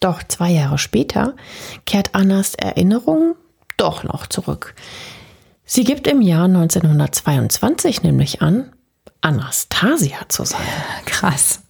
[0.00, 1.34] Doch zwei Jahre später
[1.84, 3.34] kehrt Annas Erinnerung
[3.76, 4.74] doch noch zurück.
[5.66, 8.72] Sie gibt im Jahr 1922 nämlich an,
[9.20, 10.60] Anastasia zu sein.
[11.04, 11.62] Krass.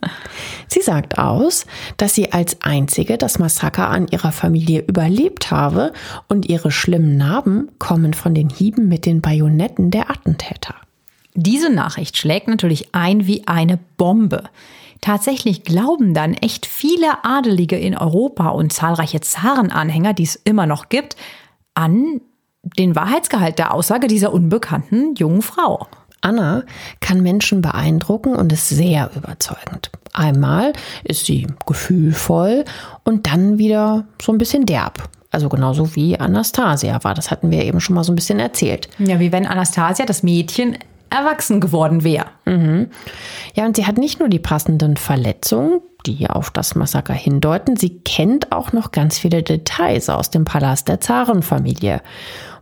[0.73, 1.66] Sie sagt aus,
[1.97, 5.93] dass sie als einzige das Massaker an ihrer Familie überlebt habe
[6.29, 10.77] und ihre schlimmen Narben kommen von den Hieben mit den Bajonetten der Attentäter.
[11.35, 14.45] Diese Nachricht schlägt natürlich ein wie eine Bombe.
[15.01, 20.89] Tatsächlich glauben dann echt viele Adelige in Europa und zahlreiche Zarenanhänger, die es immer noch
[20.89, 21.16] gibt,
[21.75, 22.21] an
[22.62, 25.89] den Wahrheitsgehalt der Aussage dieser unbekannten jungen Frau.
[26.21, 26.64] Anna
[27.01, 29.91] kann Menschen beeindrucken und ist sehr überzeugend.
[30.12, 30.73] Einmal
[31.05, 32.64] ist sie gefühlvoll
[33.05, 35.09] und dann wieder so ein bisschen derb.
[35.31, 37.14] Also genauso wie Anastasia war.
[37.14, 38.89] Das hatten wir eben schon mal so ein bisschen erzählt.
[38.99, 40.77] Ja, wie wenn Anastasia, das Mädchen,
[41.09, 42.27] erwachsen geworden wäre.
[42.47, 42.89] Mhm.
[43.55, 47.99] Ja, und sie hat nicht nur die passenden Verletzungen, die auf das Massaker hindeuten, sie
[48.01, 52.01] kennt auch noch ganz viele Details aus dem Palast der Zarenfamilie.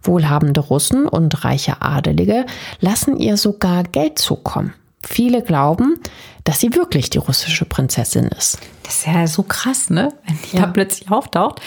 [0.02, 2.46] Wohlhabende Russen und reiche Adelige
[2.80, 4.74] lassen ihr sogar Geld zukommen.
[5.02, 5.98] Viele glauben,
[6.44, 8.58] dass sie wirklich die russische Prinzessin ist.
[8.82, 10.12] Das ist ja so krass, ne?
[10.26, 10.62] Wenn die ja.
[10.62, 11.60] da plötzlich auftaucht.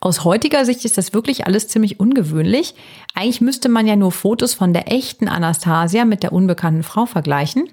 [0.00, 2.74] Aus heutiger Sicht ist das wirklich alles ziemlich ungewöhnlich.
[3.14, 7.68] Eigentlich müsste man ja nur Fotos von der echten Anastasia mit der unbekannten Frau vergleichen.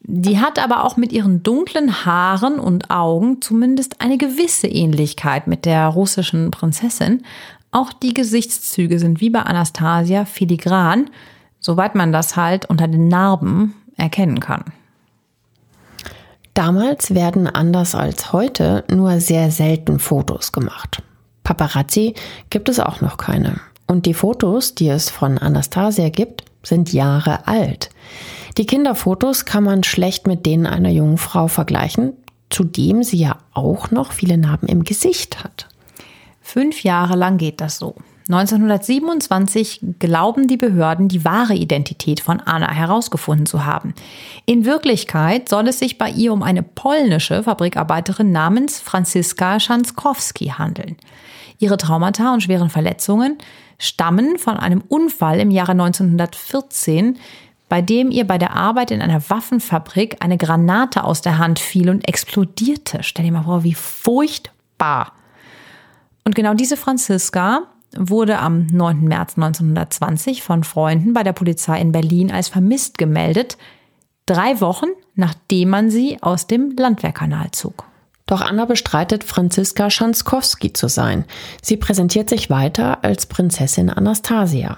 [0.00, 5.64] Die hat aber auch mit ihren dunklen Haaren und Augen zumindest eine gewisse Ähnlichkeit mit
[5.64, 7.22] der russischen Prinzessin.
[7.70, 11.10] Auch die Gesichtszüge sind wie bei Anastasia filigran,
[11.60, 14.64] soweit man das halt unter den Narben erkennen kann.
[16.54, 21.02] Damals werden anders als heute nur sehr selten Fotos gemacht.
[21.44, 22.14] Paparazzi
[22.50, 23.60] gibt es auch noch keine.
[23.86, 27.90] Und die Fotos, die es von Anastasia gibt, sind Jahre alt.
[28.56, 32.14] Die Kinderfotos kann man schlecht mit denen einer jungen Frau vergleichen,
[32.50, 35.68] zudem sie ja auch noch viele Narben im Gesicht hat.
[36.50, 37.94] Fünf Jahre lang geht das so.
[38.30, 43.92] 1927 glauben die Behörden, die wahre Identität von Anna herausgefunden zu haben.
[44.46, 50.96] In Wirklichkeit soll es sich bei ihr um eine polnische Fabrikarbeiterin namens Franziska Schanskowski handeln.
[51.58, 53.36] Ihre Traumata und schweren Verletzungen
[53.76, 57.18] stammen von einem Unfall im Jahre 1914,
[57.68, 61.90] bei dem ihr bei der Arbeit in einer Waffenfabrik eine Granate aus der Hand fiel
[61.90, 63.00] und explodierte.
[63.02, 65.12] Stell dir mal vor, wie furchtbar.
[66.28, 67.62] Und genau diese Franziska
[67.96, 69.00] wurde am 9.
[69.00, 73.56] März 1920 von Freunden bei der Polizei in Berlin als vermisst gemeldet,
[74.26, 77.86] drei Wochen nachdem man sie aus dem Landwehrkanal zog.
[78.26, 81.24] Doch Anna bestreitet, Franziska Schanskowski zu sein.
[81.62, 84.76] Sie präsentiert sich weiter als Prinzessin Anastasia.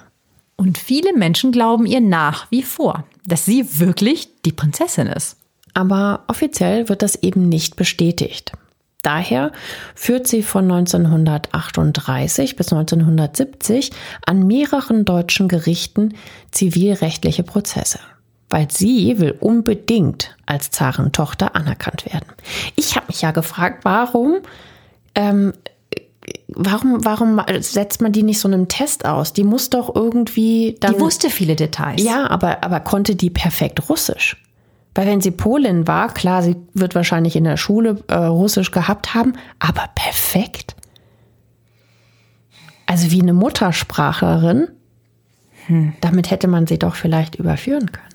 [0.55, 5.37] Und viele Menschen glauben ihr nach wie vor, dass sie wirklich die Prinzessin ist.
[5.75, 8.53] Aber offiziell wird das eben nicht bestätigt.
[9.03, 9.53] Daher
[9.95, 13.93] führt sie von 1938 bis 1970
[14.27, 16.15] an mehreren deutschen Gerichten
[16.51, 17.99] zivilrechtliche Prozesse,
[18.51, 22.27] weil sie will unbedingt als Zarentochter anerkannt werden.
[22.77, 24.41] Ich habe mich ja gefragt, warum,
[25.15, 25.55] ähm,
[26.49, 29.33] warum, warum setzt man die nicht so einem Test aus?
[29.33, 30.95] Die muss doch irgendwie dann.
[30.95, 32.03] Die wusste viele Details.
[32.03, 34.37] Ja, aber, aber konnte die perfekt Russisch?
[34.95, 39.15] Weil wenn sie Polin war, klar, sie wird wahrscheinlich in der Schule äh, Russisch gehabt
[39.15, 40.75] haben, aber perfekt.
[42.87, 44.69] Also wie eine Muttersprachlerin.
[45.67, 45.93] Hm.
[46.01, 48.10] Damit hätte man sie doch vielleicht überführen können.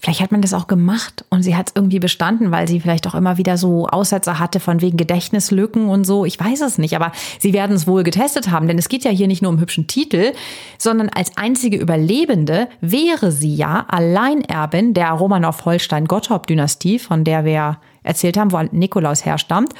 [0.00, 3.06] Vielleicht hat man das auch gemacht und sie hat es irgendwie bestanden, weil sie vielleicht
[3.06, 6.24] auch immer wieder so Aussätze hatte von wegen Gedächtnislücken und so.
[6.24, 9.10] Ich weiß es nicht, aber sie werden es wohl getestet haben, denn es geht ja
[9.10, 10.32] hier nicht nur um hübschen Titel,
[10.78, 18.52] sondern als einzige Überlebende wäre sie ja Alleinerbin der Romanov-Holstein-Gottorp-Dynastie, von der wir erzählt haben,
[18.52, 19.74] wo Nikolaus herstammt.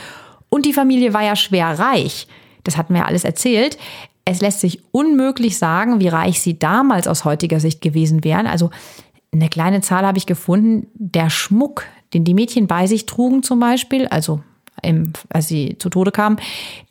[0.49, 2.27] Und die Familie war ja schwer reich.
[2.65, 3.79] Das hatten wir ja alles erzählt.
[4.25, 8.47] Es lässt sich unmöglich sagen, wie reich sie damals aus heutiger Sicht gewesen wären.
[8.47, 8.71] Also
[9.35, 13.61] eine kleine Zahl habe ich gefunden, der Schmuck, den die Mädchen bei sich trugen zum
[13.61, 14.41] Beispiel, also
[14.83, 16.39] im, als sie zu Tode kamen,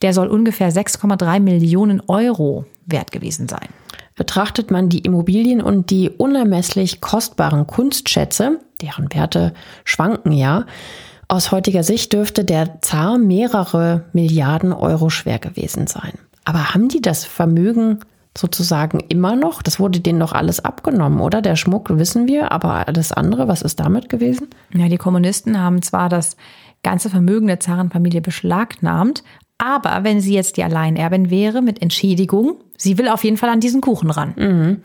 [0.01, 3.67] der soll ungefähr 6,3 Millionen Euro wert gewesen sein.
[4.15, 9.53] Betrachtet man die Immobilien und die unermesslich kostbaren Kunstschätze, deren Werte
[9.85, 10.65] schwanken ja,
[11.27, 16.13] aus heutiger Sicht dürfte der Zar mehrere Milliarden Euro schwer gewesen sein.
[16.45, 17.99] Aber haben die das Vermögen
[18.37, 19.61] sozusagen immer noch.
[19.61, 21.41] Das wurde denen noch alles abgenommen, oder?
[21.41, 24.47] Der Schmuck wissen wir, aber alles andere, was ist damit gewesen?
[24.73, 26.35] Ja, die Kommunisten haben zwar das
[26.83, 29.23] ganze Vermögen der Zarenfamilie beschlagnahmt,
[29.57, 33.61] aber wenn sie jetzt die Alleinerbin wäre mit Entschädigung, sie will auf jeden Fall an
[33.61, 34.33] diesen Kuchen ran.
[34.35, 34.81] Mhm.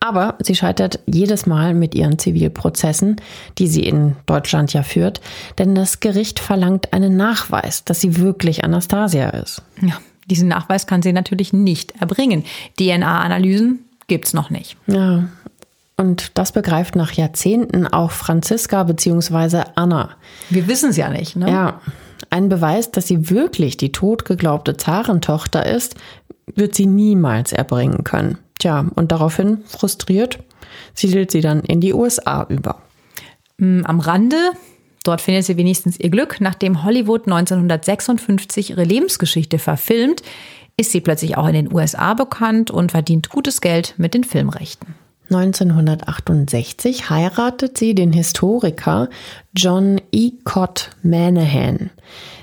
[0.00, 3.16] Aber sie scheitert jedes Mal mit ihren Zivilprozessen,
[3.58, 5.20] die sie in Deutschland ja führt,
[5.58, 9.62] denn das Gericht verlangt einen Nachweis, dass sie wirklich Anastasia ist.
[9.82, 12.44] Ja, diesen Nachweis kann sie natürlich nicht erbringen.
[12.78, 14.76] DNA-Analysen gibt's noch nicht.
[14.86, 15.28] Ja.
[15.96, 19.62] Und das begreift nach Jahrzehnten auch Franziska bzw.
[19.74, 20.10] Anna.
[20.50, 21.50] Wir wissen es ja nicht, ne?
[21.50, 21.80] Ja.
[22.28, 25.94] Ein Beweis, dass sie wirklich die totgeglaubte Zarentochter ist,
[26.54, 28.38] wird sie niemals erbringen können.
[28.58, 30.38] Tja, und daraufhin, frustriert,
[30.94, 32.82] siedelt sie dann in die USA über.
[33.58, 34.36] Mm, am Rande
[35.06, 36.40] Dort findet sie wenigstens ihr Glück.
[36.40, 40.22] Nachdem Hollywood 1956 ihre Lebensgeschichte verfilmt,
[40.76, 44.96] ist sie plötzlich auch in den USA bekannt und verdient gutes Geld mit den Filmrechten.
[45.30, 49.08] 1968 heiratet sie den Historiker
[49.54, 50.32] John E.
[50.42, 51.90] Cott Manahan.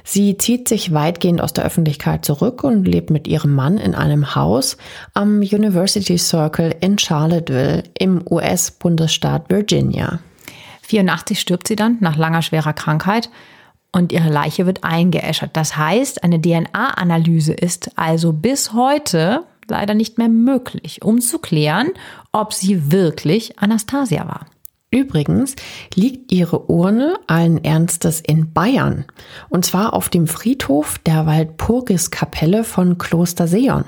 [0.06, 4.36] Sie zieht sich weitgehend aus der Öffentlichkeit zurück und lebt mit ihrem Mann in einem
[4.36, 4.78] Haus
[5.14, 10.20] am University Circle in Charlottesville im US-Bundesstaat Virginia.
[10.94, 13.32] 84 stirbt sie dann nach langer schwerer Krankheit
[13.92, 15.52] und ihre Leiche wird eingeäschert.
[15.54, 21.90] Das heißt, eine DNA-Analyse ist also bis heute leider nicht mehr möglich, um zu klären,
[22.32, 24.46] ob sie wirklich Anastasia war.
[24.92, 25.56] Übrigens
[25.96, 29.06] liegt ihre Urne allen Ernstes in Bayern.
[29.50, 33.86] Und zwar auf dem Friedhof der Walpurgiskapelle von Kloster Seon.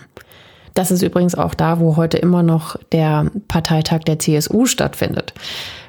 [0.74, 5.34] Das ist übrigens auch da, wo heute immer noch der Parteitag der CSU stattfindet.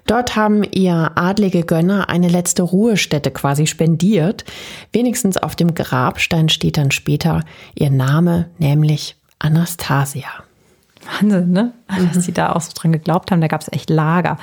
[0.06, 4.44] Dort haben ihr adlige Gönner eine letzte Ruhestätte quasi spendiert.
[4.92, 7.44] Wenigstens auf dem Grabstein steht dann später
[7.74, 10.28] ihr Name, nämlich Anastasia.
[11.06, 11.72] Wahnsinn, ne?
[11.88, 12.10] Mhm.
[12.14, 14.38] Dass sie da auch so dran geglaubt haben, da gab es echt Lager.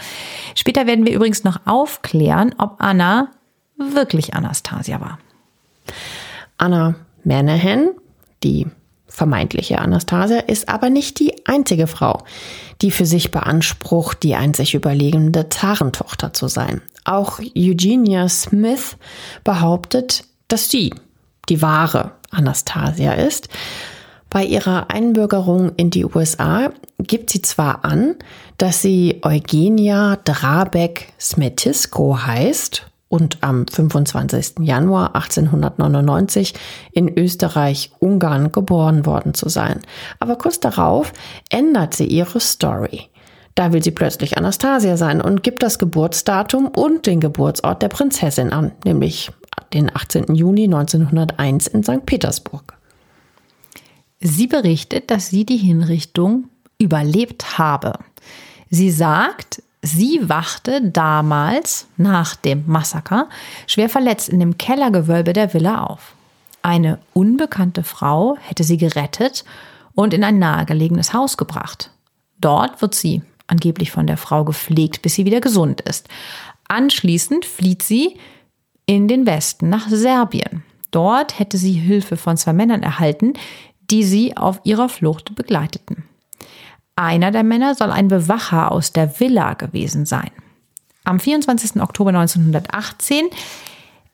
[0.55, 3.29] Später werden wir übrigens noch aufklären, ob Anna
[3.77, 5.19] wirklich Anastasia war.
[6.57, 7.89] Anna Manahan,
[8.43, 8.67] die
[9.07, 12.23] vermeintliche Anastasia, ist aber nicht die einzige Frau,
[12.83, 16.81] die für sich beansprucht, die einzig überlegende Zarentochter zu sein.
[17.05, 18.97] Auch Eugenia Smith
[19.43, 20.93] behauptet, dass sie
[21.49, 23.49] die wahre Anastasia ist.
[24.29, 28.15] Bei ihrer Einbürgerung in die USA gibt sie zwar an,
[28.57, 34.61] dass sie Eugenia Drabeck Smetisko heißt und am 25.
[34.61, 36.55] Januar 1899
[36.93, 39.81] in Österreich-Ungarn geboren worden zu sein.
[40.19, 41.13] Aber kurz darauf
[41.51, 43.11] ändert sie ihre Story.
[43.53, 48.51] Da will sie plötzlich Anastasia sein und gibt das Geburtsdatum und den Geburtsort der Prinzessin
[48.51, 49.31] an, nämlich
[49.75, 50.33] den 18.
[50.33, 52.07] Juni 1901 in St.
[52.07, 52.79] Petersburg.
[54.21, 56.45] Sie berichtet, dass sie die Hinrichtung
[56.79, 57.93] überlebt habe.
[58.71, 63.29] Sie sagt, sie wachte damals nach dem Massaker
[63.67, 66.15] schwer verletzt in dem Kellergewölbe der Villa auf.
[66.63, 69.43] Eine unbekannte Frau hätte sie gerettet
[69.93, 71.91] und in ein nahegelegenes Haus gebracht.
[72.39, 76.07] Dort wird sie angeblich von der Frau gepflegt, bis sie wieder gesund ist.
[76.69, 78.17] Anschließend flieht sie
[78.85, 80.63] in den Westen nach Serbien.
[80.91, 83.33] Dort hätte sie Hilfe von zwei Männern erhalten,
[83.91, 86.05] die sie auf ihrer Flucht begleiteten.
[86.95, 90.29] Einer der Männer soll ein Bewacher aus der Villa gewesen sein.
[91.03, 91.81] Am 24.
[91.81, 93.25] Oktober 1918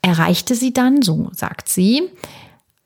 [0.01, 2.09] erreichte sie dann, so sagt sie,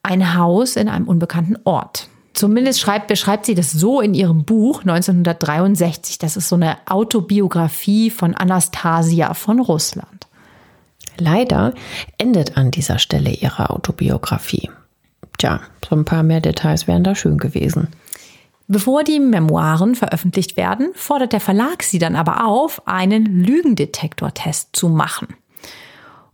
[0.01, 2.09] ein Haus in einem unbekannten Ort.
[2.33, 6.17] Zumindest schreibt, beschreibt sie das so in ihrem Buch 1963.
[6.17, 10.27] Das ist so eine Autobiografie von Anastasia von Russland.
[11.17, 11.73] Leider
[12.17, 14.71] endet an dieser Stelle ihre Autobiografie.
[15.37, 17.89] Tja, so ein paar mehr Details wären da schön gewesen.
[18.67, 24.89] Bevor die Memoiren veröffentlicht werden, fordert der Verlag sie dann aber auf, einen Lügendetektortest zu
[24.89, 25.27] machen.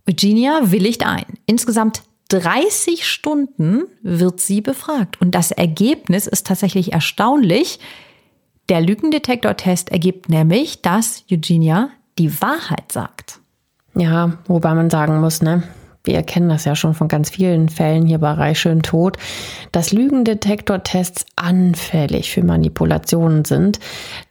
[0.07, 1.25] Eugenia willigt ein.
[1.45, 5.19] Insgesamt 30 Stunden wird sie befragt.
[5.19, 7.79] Und das Ergebnis ist tatsächlich erstaunlich.
[8.69, 13.39] Der Lügendetektortest ergibt nämlich, dass Eugenia die Wahrheit sagt.
[13.95, 15.63] Ja, wobei man sagen muss, ne?
[16.03, 19.17] Wir kennen das ja schon von ganz vielen Fällen hier bei Reich schön tot,
[19.71, 23.79] dass Lügendetektortests anfällig für Manipulationen sind.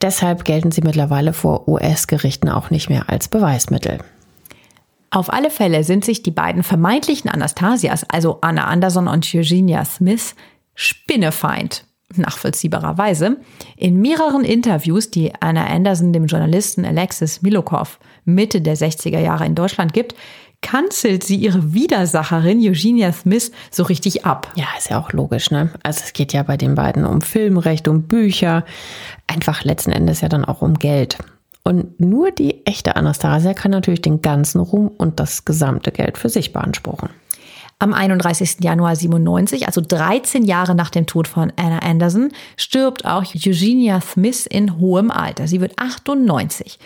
[0.01, 3.99] Deshalb gelten sie mittlerweile vor US-Gerichten auch nicht mehr als Beweismittel.
[5.11, 10.35] Auf alle Fälle sind sich die beiden vermeintlichen Anastasias, also Anna Anderson und Eugenia Smith,
[10.75, 11.85] Spinnefeind
[12.17, 13.37] nachvollziehbarerweise,
[13.77, 19.55] in mehreren Interviews, die Anna Anderson dem Journalisten Alexis Milokov Mitte der 60er Jahre in
[19.55, 20.15] Deutschland gibt,
[20.61, 24.53] kanzelt sie ihre Widersacherin Eugenia Smith so richtig ab.
[24.57, 25.71] Ja, ist ja auch logisch, ne?
[25.83, 28.65] Also es geht ja bei den beiden um Filmrecht, um Bücher,
[29.27, 31.19] einfach letzten Endes ja dann auch um Geld.
[31.65, 36.29] Und nur die echte Anastasia kann natürlich den ganzen Ruhm und das gesamte Geld für
[36.29, 37.11] sich beanspruchen.
[37.81, 38.57] Am 31.
[38.61, 44.47] Januar 97, also 13 Jahre nach dem Tod von Anna Anderson, stirbt auch Eugenia Smith
[44.47, 45.47] in hohem Alter.
[45.47, 46.79] Sie wird 98.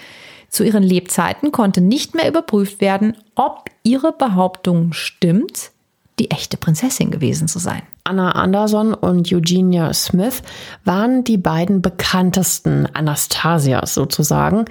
[0.53, 5.71] Zu ihren Lebzeiten konnte nicht mehr überprüft werden, ob ihre Behauptung stimmt,
[6.19, 7.81] die echte Prinzessin gewesen zu sein.
[8.05, 10.43] Anna Anderson und Eugenia Smith
[10.85, 14.67] waren die beiden bekanntesten Anastasias sozusagen,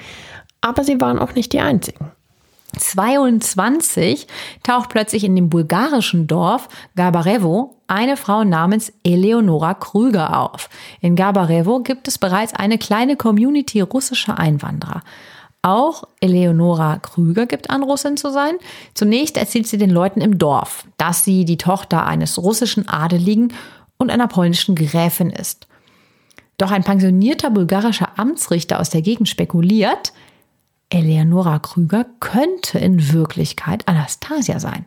[0.61, 2.11] aber sie waren auch nicht die einzigen.
[2.77, 4.27] 22
[4.61, 10.69] taucht plötzlich in dem bulgarischen Dorf Gabarevo eine Frau namens Eleonora Krüger auf.
[11.01, 15.01] In Gabarevo gibt es bereits eine kleine Community russischer Einwanderer.
[15.63, 18.55] Auch Eleonora Krüger gibt an, Russin zu sein.
[18.95, 23.53] Zunächst erzählt sie den Leuten im Dorf, dass sie die Tochter eines russischen Adeligen
[23.97, 25.67] und einer polnischen Gräfin ist.
[26.57, 30.13] Doch ein pensionierter bulgarischer Amtsrichter aus der Gegend spekuliert,
[30.91, 34.85] Eleonora Krüger könnte in Wirklichkeit Anastasia sein.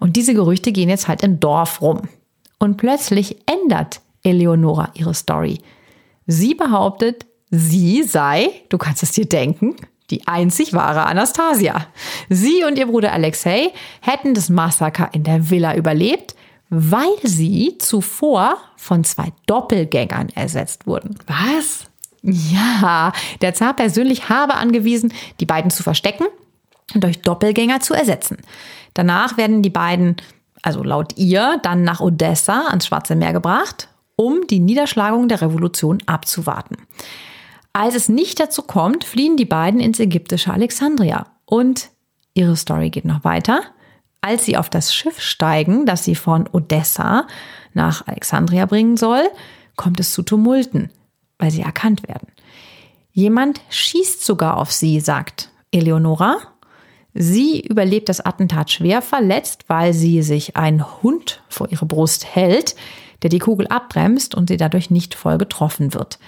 [0.00, 2.02] Und diese Gerüchte gehen jetzt halt im Dorf rum.
[2.58, 5.58] Und plötzlich ändert Eleonora ihre Story.
[6.26, 9.76] Sie behauptet, sie sei, du kannst es dir denken,
[10.10, 11.86] die einzig wahre Anastasia.
[12.28, 16.34] Sie und ihr Bruder Alexei hätten das Massaker in der Villa überlebt,
[16.68, 21.16] weil sie zuvor von zwei Doppelgängern ersetzt wurden.
[21.26, 21.86] Was?
[22.22, 26.26] Ja, der Zar persönlich habe angewiesen, die beiden zu verstecken
[26.94, 28.38] und durch Doppelgänger zu ersetzen.
[28.94, 30.16] Danach werden die beiden,
[30.62, 35.98] also laut ihr, dann nach Odessa ans Schwarze Meer gebracht, um die Niederschlagung der Revolution
[36.06, 36.78] abzuwarten.
[37.78, 41.26] Als es nicht dazu kommt, fliehen die beiden ins ägyptische Alexandria.
[41.44, 41.90] Und
[42.32, 43.60] ihre Story geht noch weiter.
[44.22, 47.26] Als sie auf das Schiff steigen, das sie von Odessa
[47.74, 49.28] nach Alexandria bringen soll,
[49.76, 50.90] kommt es zu Tumulten,
[51.38, 52.28] weil sie erkannt werden.
[53.12, 56.38] Jemand schießt sogar auf sie, sagt Eleonora.
[57.12, 62.74] Sie überlebt das Attentat schwer verletzt, weil sie sich ein Hund vor ihre Brust hält,
[63.20, 66.18] der die Kugel abbremst und sie dadurch nicht voll getroffen wird.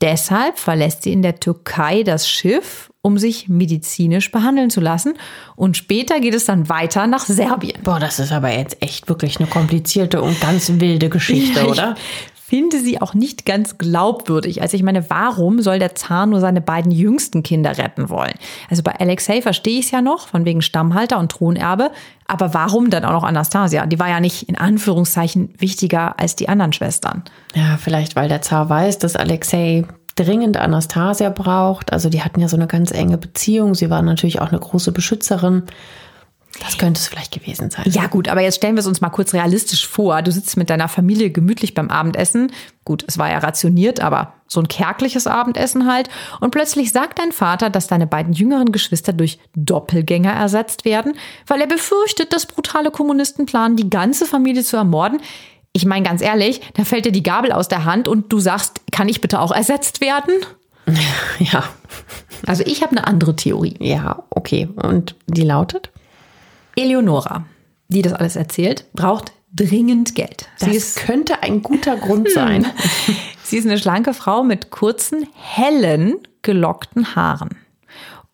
[0.00, 5.14] Deshalb verlässt sie in der Türkei das Schiff, um sich medizinisch behandeln zu lassen.
[5.56, 7.78] Und später geht es dann weiter nach Serbien.
[7.82, 11.94] Boah, das ist aber jetzt echt wirklich eine komplizierte und ganz wilde Geschichte, Ja, oder?
[12.50, 14.60] Finde sie auch nicht ganz glaubwürdig.
[14.60, 18.34] Also ich meine, warum soll der Zar nur seine beiden jüngsten Kinder retten wollen?
[18.68, 21.92] Also bei Alexei verstehe ich es ja noch, von wegen Stammhalter und Thronerbe.
[22.26, 23.86] Aber warum dann auch noch Anastasia?
[23.86, 27.22] Die war ja nicht in Anführungszeichen wichtiger als die anderen Schwestern.
[27.54, 29.84] Ja, vielleicht weil der Zar weiß, dass Alexei
[30.16, 31.92] dringend Anastasia braucht.
[31.92, 33.76] Also die hatten ja so eine ganz enge Beziehung.
[33.76, 35.62] Sie war natürlich auch eine große Beschützerin.
[36.58, 37.84] Das könnte es vielleicht gewesen sein.
[37.86, 40.20] Ja gut, aber jetzt stellen wir es uns mal kurz realistisch vor.
[40.22, 42.52] Du sitzt mit deiner Familie gemütlich beim Abendessen.
[42.84, 46.08] Gut, es war ja rationiert, aber so ein kärgliches Abendessen halt.
[46.40, 51.14] Und plötzlich sagt dein Vater, dass deine beiden jüngeren Geschwister durch Doppelgänger ersetzt werden,
[51.46, 55.20] weil er befürchtet, dass brutale Kommunisten planen, die ganze Familie zu ermorden.
[55.72, 58.80] Ich meine ganz ehrlich, da fällt dir die Gabel aus der Hand und du sagst,
[58.90, 60.34] kann ich bitte auch ersetzt werden?
[61.38, 61.62] Ja,
[62.46, 63.76] Also ich habe eine andere Theorie.
[63.78, 64.68] ja, okay.
[64.74, 65.92] Und die lautet?
[66.80, 67.44] Eleonora,
[67.88, 70.48] die das alles erzählt, braucht dringend Geld.
[70.58, 72.66] Das ist könnte ein guter Grund sein.
[73.42, 77.50] Sie ist eine schlanke Frau mit kurzen, hellen, gelockten Haaren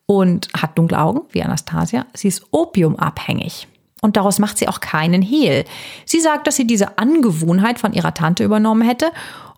[0.05, 2.05] und hat dunkle Augen wie Anastasia.
[2.13, 3.67] Sie ist opiumabhängig.
[4.01, 5.65] Und daraus macht sie auch keinen Hehl.
[6.05, 9.11] Sie sagt, dass sie diese Angewohnheit von ihrer Tante übernommen hätte.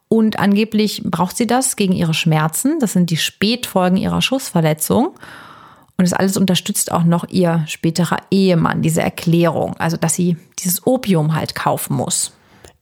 [0.08, 2.80] Und angeblich braucht sie das gegen ihre Schmerzen.
[2.80, 5.12] Das sind die Spätfolgen ihrer Schussverletzung.
[6.00, 9.76] Und das alles unterstützt auch noch ihr späterer Ehemann, diese Erklärung.
[9.80, 12.32] Also, dass sie dieses Opium halt kaufen muss.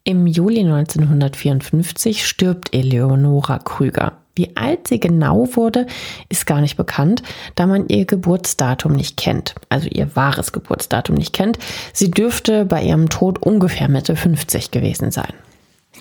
[0.03, 4.13] Im Juli 1954 stirbt Eleonora Krüger.
[4.35, 5.87] Wie alt sie genau wurde,
[6.29, 7.23] ist gar nicht bekannt,
[7.55, 11.57] da man ihr Geburtsdatum nicht kennt, also ihr wahres Geburtsdatum nicht kennt.
[11.93, 15.33] Sie dürfte bei ihrem Tod ungefähr Mitte 50 gewesen sein.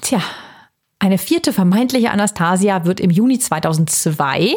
[0.02, 0.20] Tja,
[0.98, 4.56] eine vierte vermeintliche Anastasia wird im Juni 2002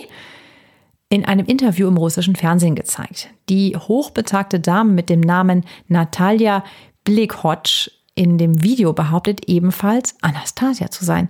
[1.10, 3.30] in einem Interview im russischen Fernsehen gezeigt.
[3.49, 6.64] Die hochbetagte Dame mit dem Namen Natalia
[7.03, 11.30] Blikhotsch in dem Video behauptet ebenfalls Anastasia zu sein.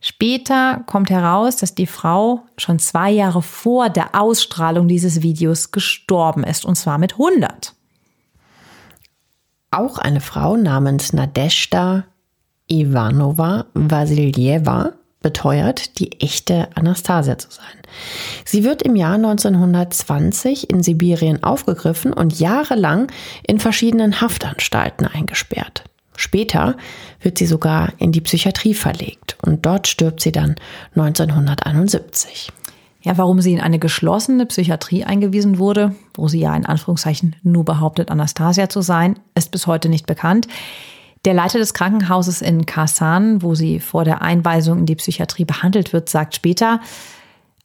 [0.00, 6.44] Später kommt heraus, dass die Frau schon zwei Jahre vor der Ausstrahlung dieses Videos gestorben
[6.44, 7.74] ist, und zwar mit 100.
[9.72, 12.04] Auch eine Frau namens Nadeshda
[12.68, 14.92] Ivanova Vasiljeva
[15.26, 17.64] beteuert, die echte Anastasia zu sein.
[18.44, 23.10] Sie wird im Jahr 1920 in Sibirien aufgegriffen und jahrelang
[23.44, 25.82] in verschiedenen Haftanstalten eingesperrt.
[26.16, 26.76] Später
[27.20, 30.54] wird sie sogar in die Psychiatrie verlegt und dort stirbt sie dann
[30.94, 32.52] 1971.
[33.02, 37.64] Ja, warum sie in eine geschlossene Psychiatrie eingewiesen wurde, wo sie ja in Anführungszeichen nur
[37.64, 40.46] behauptet, Anastasia zu sein, ist bis heute nicht bekannt.
[41.26, 45.92] Der Leiter des Krankenhauses in Kasan, wo sie vor der Einweisung in die Psychiatrie behandelt
[45.92, 46.80] wird, sagt später,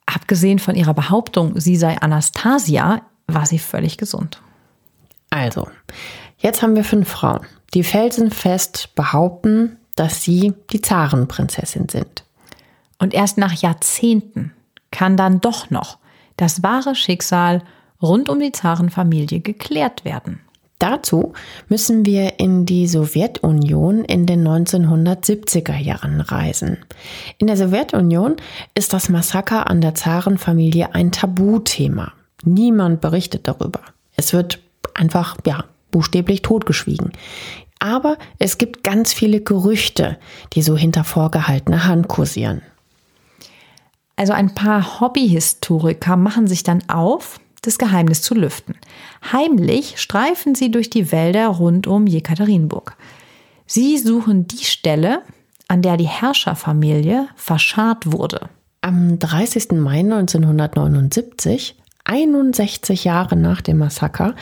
[0.04, 4.42] abgesehen von ihrer Behauptung, sie sei Anastasia, war sie völlig gesund.
[5.30, 5.68] Also,
[6.38, 12.24] jetzt haben wir fünf Frauen, die felsenfest behaupten, dass sie die Zarenprinzessin sind.
[12.98, 14.52] Und erst nach Jahrzehnten
[14.90, 15.98] kann dann doch noch
[16.36, 17.62] das wahre Schicksal
[18.02, 20.40] rund um die Zarenfamilie geklärt werden.
[20.82, 21.32] Dazu
[21.68, 26.78] müssen wir in die Sowjetunion in den 1970er Jahren reisen.
[27.38, 28.34] In der Sowjetunion
[28.74, 32.12] ist das Massaker an der Zarenfamilie ein Tabuthema.
[32.42, 33.78] Niemand berichtet darüber.
[34.16, 34.58] Es wird
[34.92, 37.12] einfach, ja, buchstäblich totgeschwiegen.
[37.78, 40.18] Aber es gibt ganz viele Gerüchte,
[40.54, 42.60] die so hinter vorgehaltener Hand kursieren.
[44.16, 48.74] Also ein paar Hobbyhistoriker machen sich dann auf, das Geheimnis zu lüften.
[49.32, 52.96] Heimlich streifen sie durch die Wälder rund um Jekaterinburg.
[53.66, 55.22] Sie suchen die Stelle,
[55.68, 58.50] an der die Herrscherfamilie verscharrt wurde.
[58.82, 59.72] Am 30.
[59.72, 64.34] Mai 1979, 61 Jahre nach dem Massaker,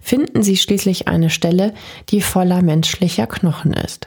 [0.00, 1.74] finden sie schließlich eine Stelle,
[2.10, 4.06] die voller menschlicher Knochen ist.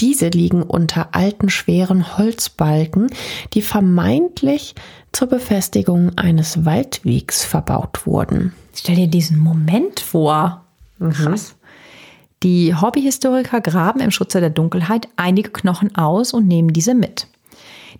[0.00, 3.08] Diese liegen unter alten, schweren Holzbalken,
[3.52, 4.74] die vermeintlich
[5.12, 8.52] zur Befestigung eines Waldwegs verbaut wurden.
[8.74, 10.64] Stell dir diesen Moment vor.
[10.98, 11.54] Krass.
[12.42, 17.28] Die Hobbyhistoriker graben im Schutze der Dunkelheit einige Knochen aus und nehmen diese mit.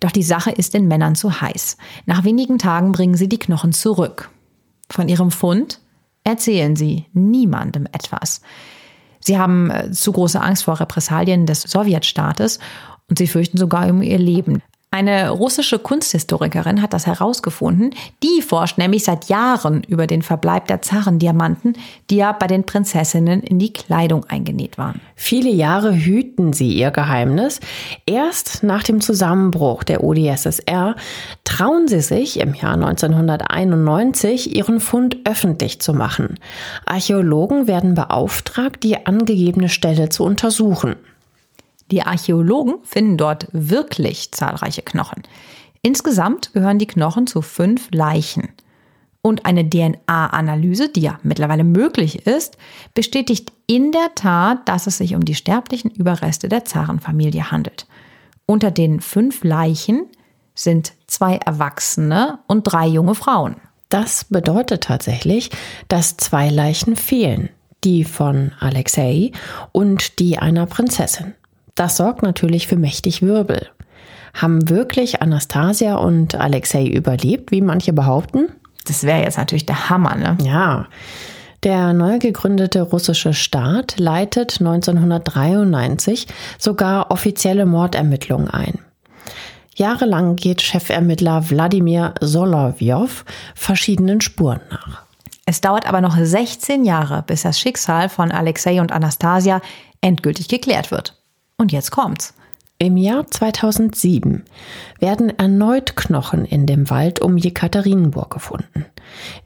[0.01, 1.77] Doch die Sache ist den Männern zu heiß.
[2.05, 4.29] Nach wenigen Tagen bringen sie die Knochen zurück.
[4.89, 5.79] Von ihrem Fund
[6.23, 8.41] erzählen sie niemandem etwas.
[9.25, 12.59] Sie haben äh, zu große Angst vor Repressalien des Sowjetstaates
[13.09, 14.61] und sie fürchten sogar um ihr Leben.
[14.95, 17.93] Eine russische Kunsthistorikerin hat das herausgefunden.
[18.23, 21.73] Die forscht nämlich seit Jahren über den Verbleib der Zarendiamanten,
[22.09, 25.01] die ja bei den Prinzessinnen in die Kleidung eingenäht waren.
[25.17, 27.59] Viele Jahre hüten sie ihr Geheimnis.
[28.05, 30.95] Erst nach dem Zusammenbruch der UdSSR
[31.43, 36.39] trauen sie sich im Jahr 1991 ihren Fund öffentlich zu machen.
[36.85, 40.95] Archäologen werden beauftragt, die angegebene Stelle zu untersuchen.
[41.91, 45.23] Die Archäologen finden dort wirklich zahlreiche Knochen.
[45.81, 48.49] Insgesamt gehören die Knochen zu fünf Leichen.
[49.21, 52.57] Und eine DNA-Analyse, die ja mittlerweile möglich ist,
[52.93, 57.87] bestätigt in der Tat, dass es sich um die sterblichen Überreste der Zarenfamilie handelt.
[58.45, 60.07] Unter den fünf Leichen
[60.53, 63.57] sind zwei Erwachsene und drei junge Frauen.
[63.89, 65.51] Das bedeutet tatsächlich,
[65.87, 67.49] dass zwei Leichen fehlen.
[67.83, 69.31] Die von Alexei
[69.71, 71.35] und die einer Prinzessin.
[71.75, 73.67] Das sorgt natürlich für mächtig Wirbel.
[74.33, 78.49] Haben wirklich Anastasia und Alexei überlebt, wie manche behaupten?
[78.85, 80.37] Das wäre jetzt natürlich der Hammer, ne?
[80.41, 80.87] Ja.
[81.63, 86.27] Der neu gegründete russische Staat leitet 1993
[86.59, 88.79] sogar offizielle Mordermittlungen ein.
[89.75, 95.03] Jahrelang geht Chefermittler Wladimir Solovjov verschiedenen Spuren nach.
[95.45, 99.61] Es dauert aber noch 16 Jahre, bis das Schicksal von Alexei und Anastasia
[100.01, 101.14] endgültig geklärt wird.
[101.57, 102.33] Und jetzt kommt's.
[102.77, 104.43] Im Jahr 2007
[104.99, 108.85] werden erneut Knochen in dem Wald um Jekaterinburg gefunden.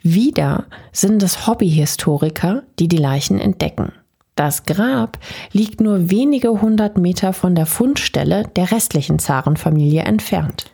[0.02, 3.92] Wieder sind es Hobbyhistoriker, die die Leichen entdecken.
[4.34, 5.20] Das Grab
[5.52, 10.72] liegt nur wenige hundert Meter von der Fundstelle der restlichen Zarenfamilie entfernt.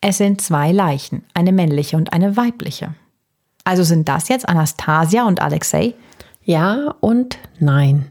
[0.00, 2.94] Es sind zwei Leichen, eine männliche und eine weibliche.
[3.62, 5.94] Also sind das jetzt Anastasia und Alexei?
[6.42, 8.06] Ja und nein.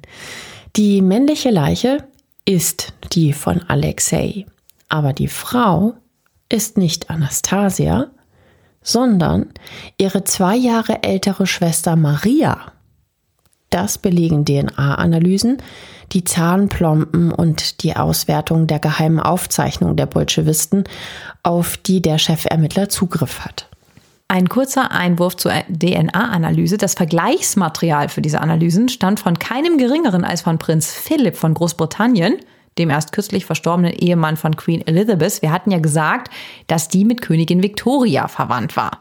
[0.77, 2.05] Die männliche Leiche
[2.51, 4.45] ist die von Alexei.
[4.89, 5.93] Aber die Frau
[6.49, 8.07] ist nicht Anastasia,
[8.81, 9.53] sondern
[9.97, 12.73] ihre zwei Jahre ältere Schwester Maria.
[13.69, 15.61] Das belegen DNA-Analysen,
[16.11, 20.83] die Zahnplomben und die Auswertung der geheimen Aufzeichnung der Bolschewisten,
[21.43, 23.69] auf die der Chefermittler Zugriff hat.
[24.31, 26.77] Ein kurzer Einwurf zur DNA-Analyse.
[26.77, 32.37] Das Vergleichsmaterial für diese Analysen stammt von keinem geringeren als von Prinz Philipp von Großbritannien,
[32.77, 35.41] dem erst kürzlich verstorbenen Ehemann von Queen Elizabeth.
[35.41, 36.31] Wir hatten ja gesagt,
[36.67, 38.99] dass die mit Königin Victoria verwandt war.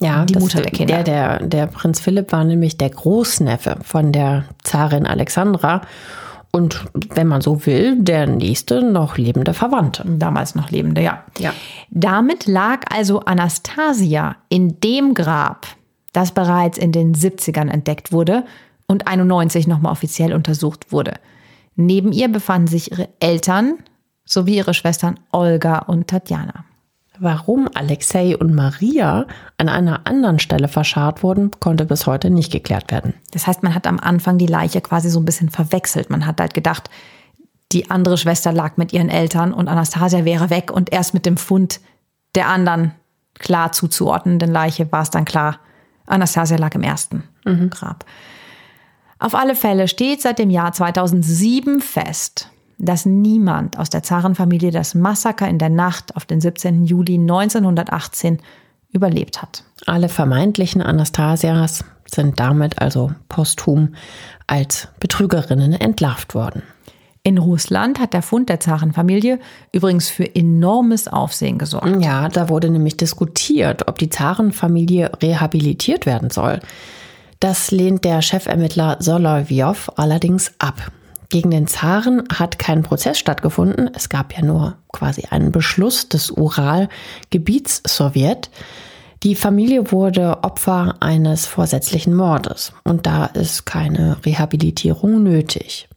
[0.00, 1.04] Ja, die Mutter der Kinder.
[1.04, 5.82] Der, der, der Prinz Philipp war nämlich der Großneffe von der Zarin Alexandra
[6.54, 10.04] und wenn man so will, der nächste noch lebende Verwandte.
[10.06, 11.24] Damals noch lebende, ja.
[11.36, 11.52] ja.
[11.90, 15.66] Damit lag also Anastasia in dem Grab,
[16.12, 18.44] das bereits in den 70ern entdeckt wurde
[18.86, 21.14] und 91 nochmal offiziell untersucht wurde.
[21.74, 23.78] Neben ihr befanden sich ihre Eltern
[24.24, 26.64] sowie ihre Schwestern Olga und Tatjana.
[27.18, 32.90] Warum Alexei und Maria an einer anderen Stelle verscharrt wurden, konnte bis heute nicht geklärt
[32.90, 33.14] werden.
[33.30, 36.10] Das heißt, man hat am Anfang die Leiche quasi so ein bisschen verwechselt.
[36.10, 36.90] Man hat halt gedacht,
[37.70, 41.36] die andere Schwester lag mit ihren Eltern und Anastasia wäre weg und erst mit dem
[41.36, 41.80] Fund
[42.34, 42.92] der anderen
[43.34, 45.58] klar zuzuordnenden Leiche war es dann klar,
[46.06, 47.70] Anastasia lag im ersten mhm.
[47.70, 48.04] Grab.
[49.18, 54.94] Auf alle Fälle steht seit dem Jahr 2007 fest, dass niemand aus der Zarenfamilie das
[54.94, 56.84] Massaker in der Nacht auf den 17.
[56.84, 58.38] Juli 1918
[58.92, 59.64] überlebt hat.
[59.86, 63.94] Alle vermeintlichen Anastasias sind damit also posthum
[64.46, 66.62] als Betrügerinnen entlarvt worden.
[67.26, 69.38] In Russland hat der Fund der Zarenfamilie
[69.72, 72.04] übrigens für enormes Aufsehen gesorgt.
[72.04, 76.60] Ja, da wurde nämlich diskutiert, ob die Zarenfamilie rehabilitiert werden soll.
[77.40, 80.92] Das lehnt der Chefermittler Solovjov allerdings ab.
[81.34, 83.90] Gegen den Zaren hat kein Prozess stattgefunden.
[83.92, 88.50] Es gab ja nur quasi einen Beschluss des Uralgebiets Sowjet.
[89.24, 95.88] Die Familie wurde Opfer eines vorsätzlichen Mordes und da ist keine Rehabilitierung nötig.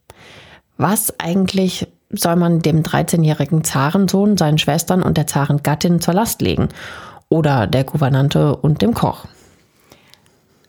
[0.78, 6.70] Was eigentlich soll man dem 13-jährigen Zarensohn, seinen Schwestern und der Zarengattin zur Last legen?
[7.30, 9.28] Oder der Gouvernante und dem Koch?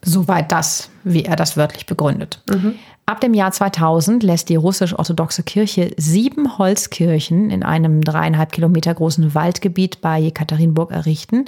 [0.02, 2.42] Soweit das, wie er das wörtlich begründet.
[2.48, 2.76] Mhm.
[3.06, 9.34] Ab dem Jahr 2000 lässt die russisch-orthodoxe Kirche sieben Holzkirchen in einem dreieinhalb Kilometer großen
[9.34, 11.46] Waldgebiet bei Jekaterinburg errichten,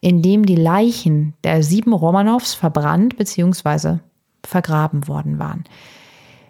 [0.00, 3.98] in dem die Leichen der sieben Romanows verbrannt bzw.
[4.44, 5.64] vergraben worden waren.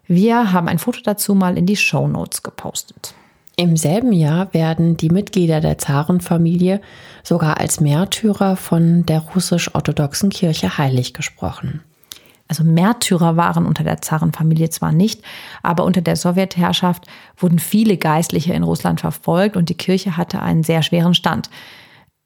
[0.07, 3.15] Wir haben ein Foto dazu mal in die Show Notes gepostet.
[3.61, 6.81] Im selben Jahr werden die Mitglieder der Zarenfamilie
[7.23, 11.83] sogar als Märtyrer von der russisch-orthodoxen Kirche heilig gesprochen.
[12.49, 15.21] Also Märtyrer waren unter der Zarenfamilie zwar nicht,
[15.63, 17.07] aber unter der Sowjetherrschaft
[17.37, 21.51] wurden viele Geistliche in Russland verfolgt und die Kirche hatte einen sehr schweren Stand.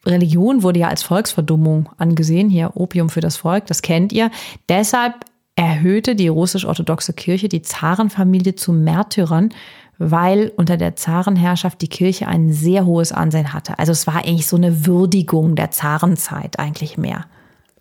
[0.07, 4.31] Religion wurde ja als Volksverdummung angesehen, hier Opium für das Volk, das kennt ihr.
[4.69, 5.25] Deshalb
[5.57, 9.51] erhöhte die russisch-orthodoxe Kirche die Zarenfamilie zu Märtyrern,
[9.99, 13.79] weil unter der Zarenherrschaft die Kirche ein sehr hohes Ansehen hatte.
[13.79, 17.27] Also es war eigentlich so eine Würdigung der Zarenzeit eigentlich mehr.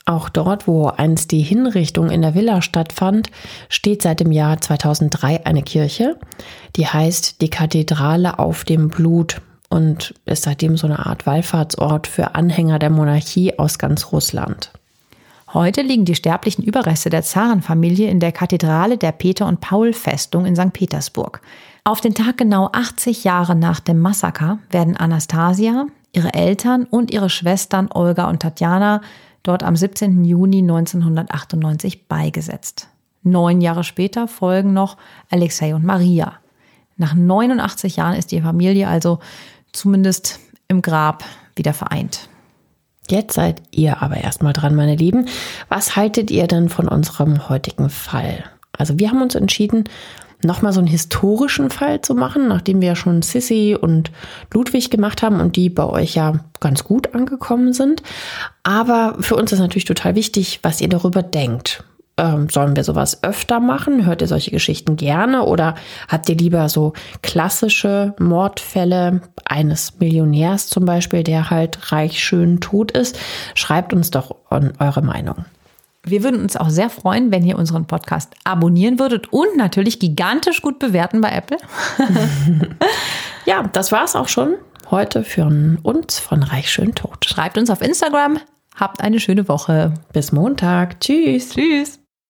[0.05, 3.30] Auch dort, wo einst die Hinrichtung in der Villa stattfand,
[3.70, 6.18] steht seit dem Jahr 2003 eine Kirche,
[6.76, 12.36] die heißt die Kathedrale auf dem Blut und ist seitdem so eine Art Wallfahrtsort für
[12.36, 14.72] Anhänger der Monarchie aus ganz Russland.
[15.53, 20.55] Heute liegen die sterblichen Überreste der Zarenfamilie in der Kathedrale der Peter- und Paul-Festung in
[20.55, 20.74] St.
[20.74, 21.41] Petersburg.
[21.86, 27.29] Auf den Tag genau 80 Jahre nach dem Massaker werden Anastasia, ihre Eltern und ihre
[27.29, 29.01] Schwestern Olga und Tatjana
[29.43, 30.23] dort am 17.
[30.23, 32.88] Juni 1998 beigesetzt.
[33.23, 34.95] Neun Jahre später folgen noch
[35.29, 36.36] Alexei und Maria.
[36.95, 39.19] Nach 89 Jahren ist die Familie also
[39.73, 41.25] zumindest im Grab
[41.57, 42.29] wieder vereint.
[43.09, 45.27] Jetzt seid ihr aber erstmal dran, meine Lieben.
[45.67, 48.45] Was haltet ihr denn von unserem heutigen Fall?
[48.71, 49.84] Also wir haben uns entschieden,
[50.43, 54.11] nochmal so einen historischen Fall zu machen, nachdem wir ja schon Sissy und
[54.53, 58.03] Ludwig gemacht haben und die bei euch ja ganz gut angekommen sind.
[58.63, 61.83] Aber für uns ist natürlich total wichtig, was ihr darüber denkt.
[62.15, 64.05] Ähm, sollen wir sowas öfter machen?
[64.05, 65.43] Hört ihr solche Geschichten gerne?
[65.45, 65.73] Oder
[66.07, 72.91] habt ihr lieber so klassische Mordfälle eines Millionärs zum Beispiel, der halt reich, schön, tot
[72.91, 73.17] ist?
[73.55, 75.45] Schreibt uns doch eure Meinung.
[76.06, 80.62] Wir würden uns auch sehr freuen, wenn ihr unseren Podcast abonnieren würdet und natürlich gigantisch
[80.62, 81.58] gut bewerten bei Apple.
[83.45, 84.56] ja, das war's auch schon
[84.91, 85.45] heute für
[85.84, 87.26] uns von Reich Schön Tot.
[87.26, 88.38] Schreibt uns auf Instagram.
[88.76, 89.93] Habt eine schöne Woche.
[90.12, 90.99] Bis Montag.
[90.99, 91.49] Tschüss.
[91.49, 92.03] Tschüss.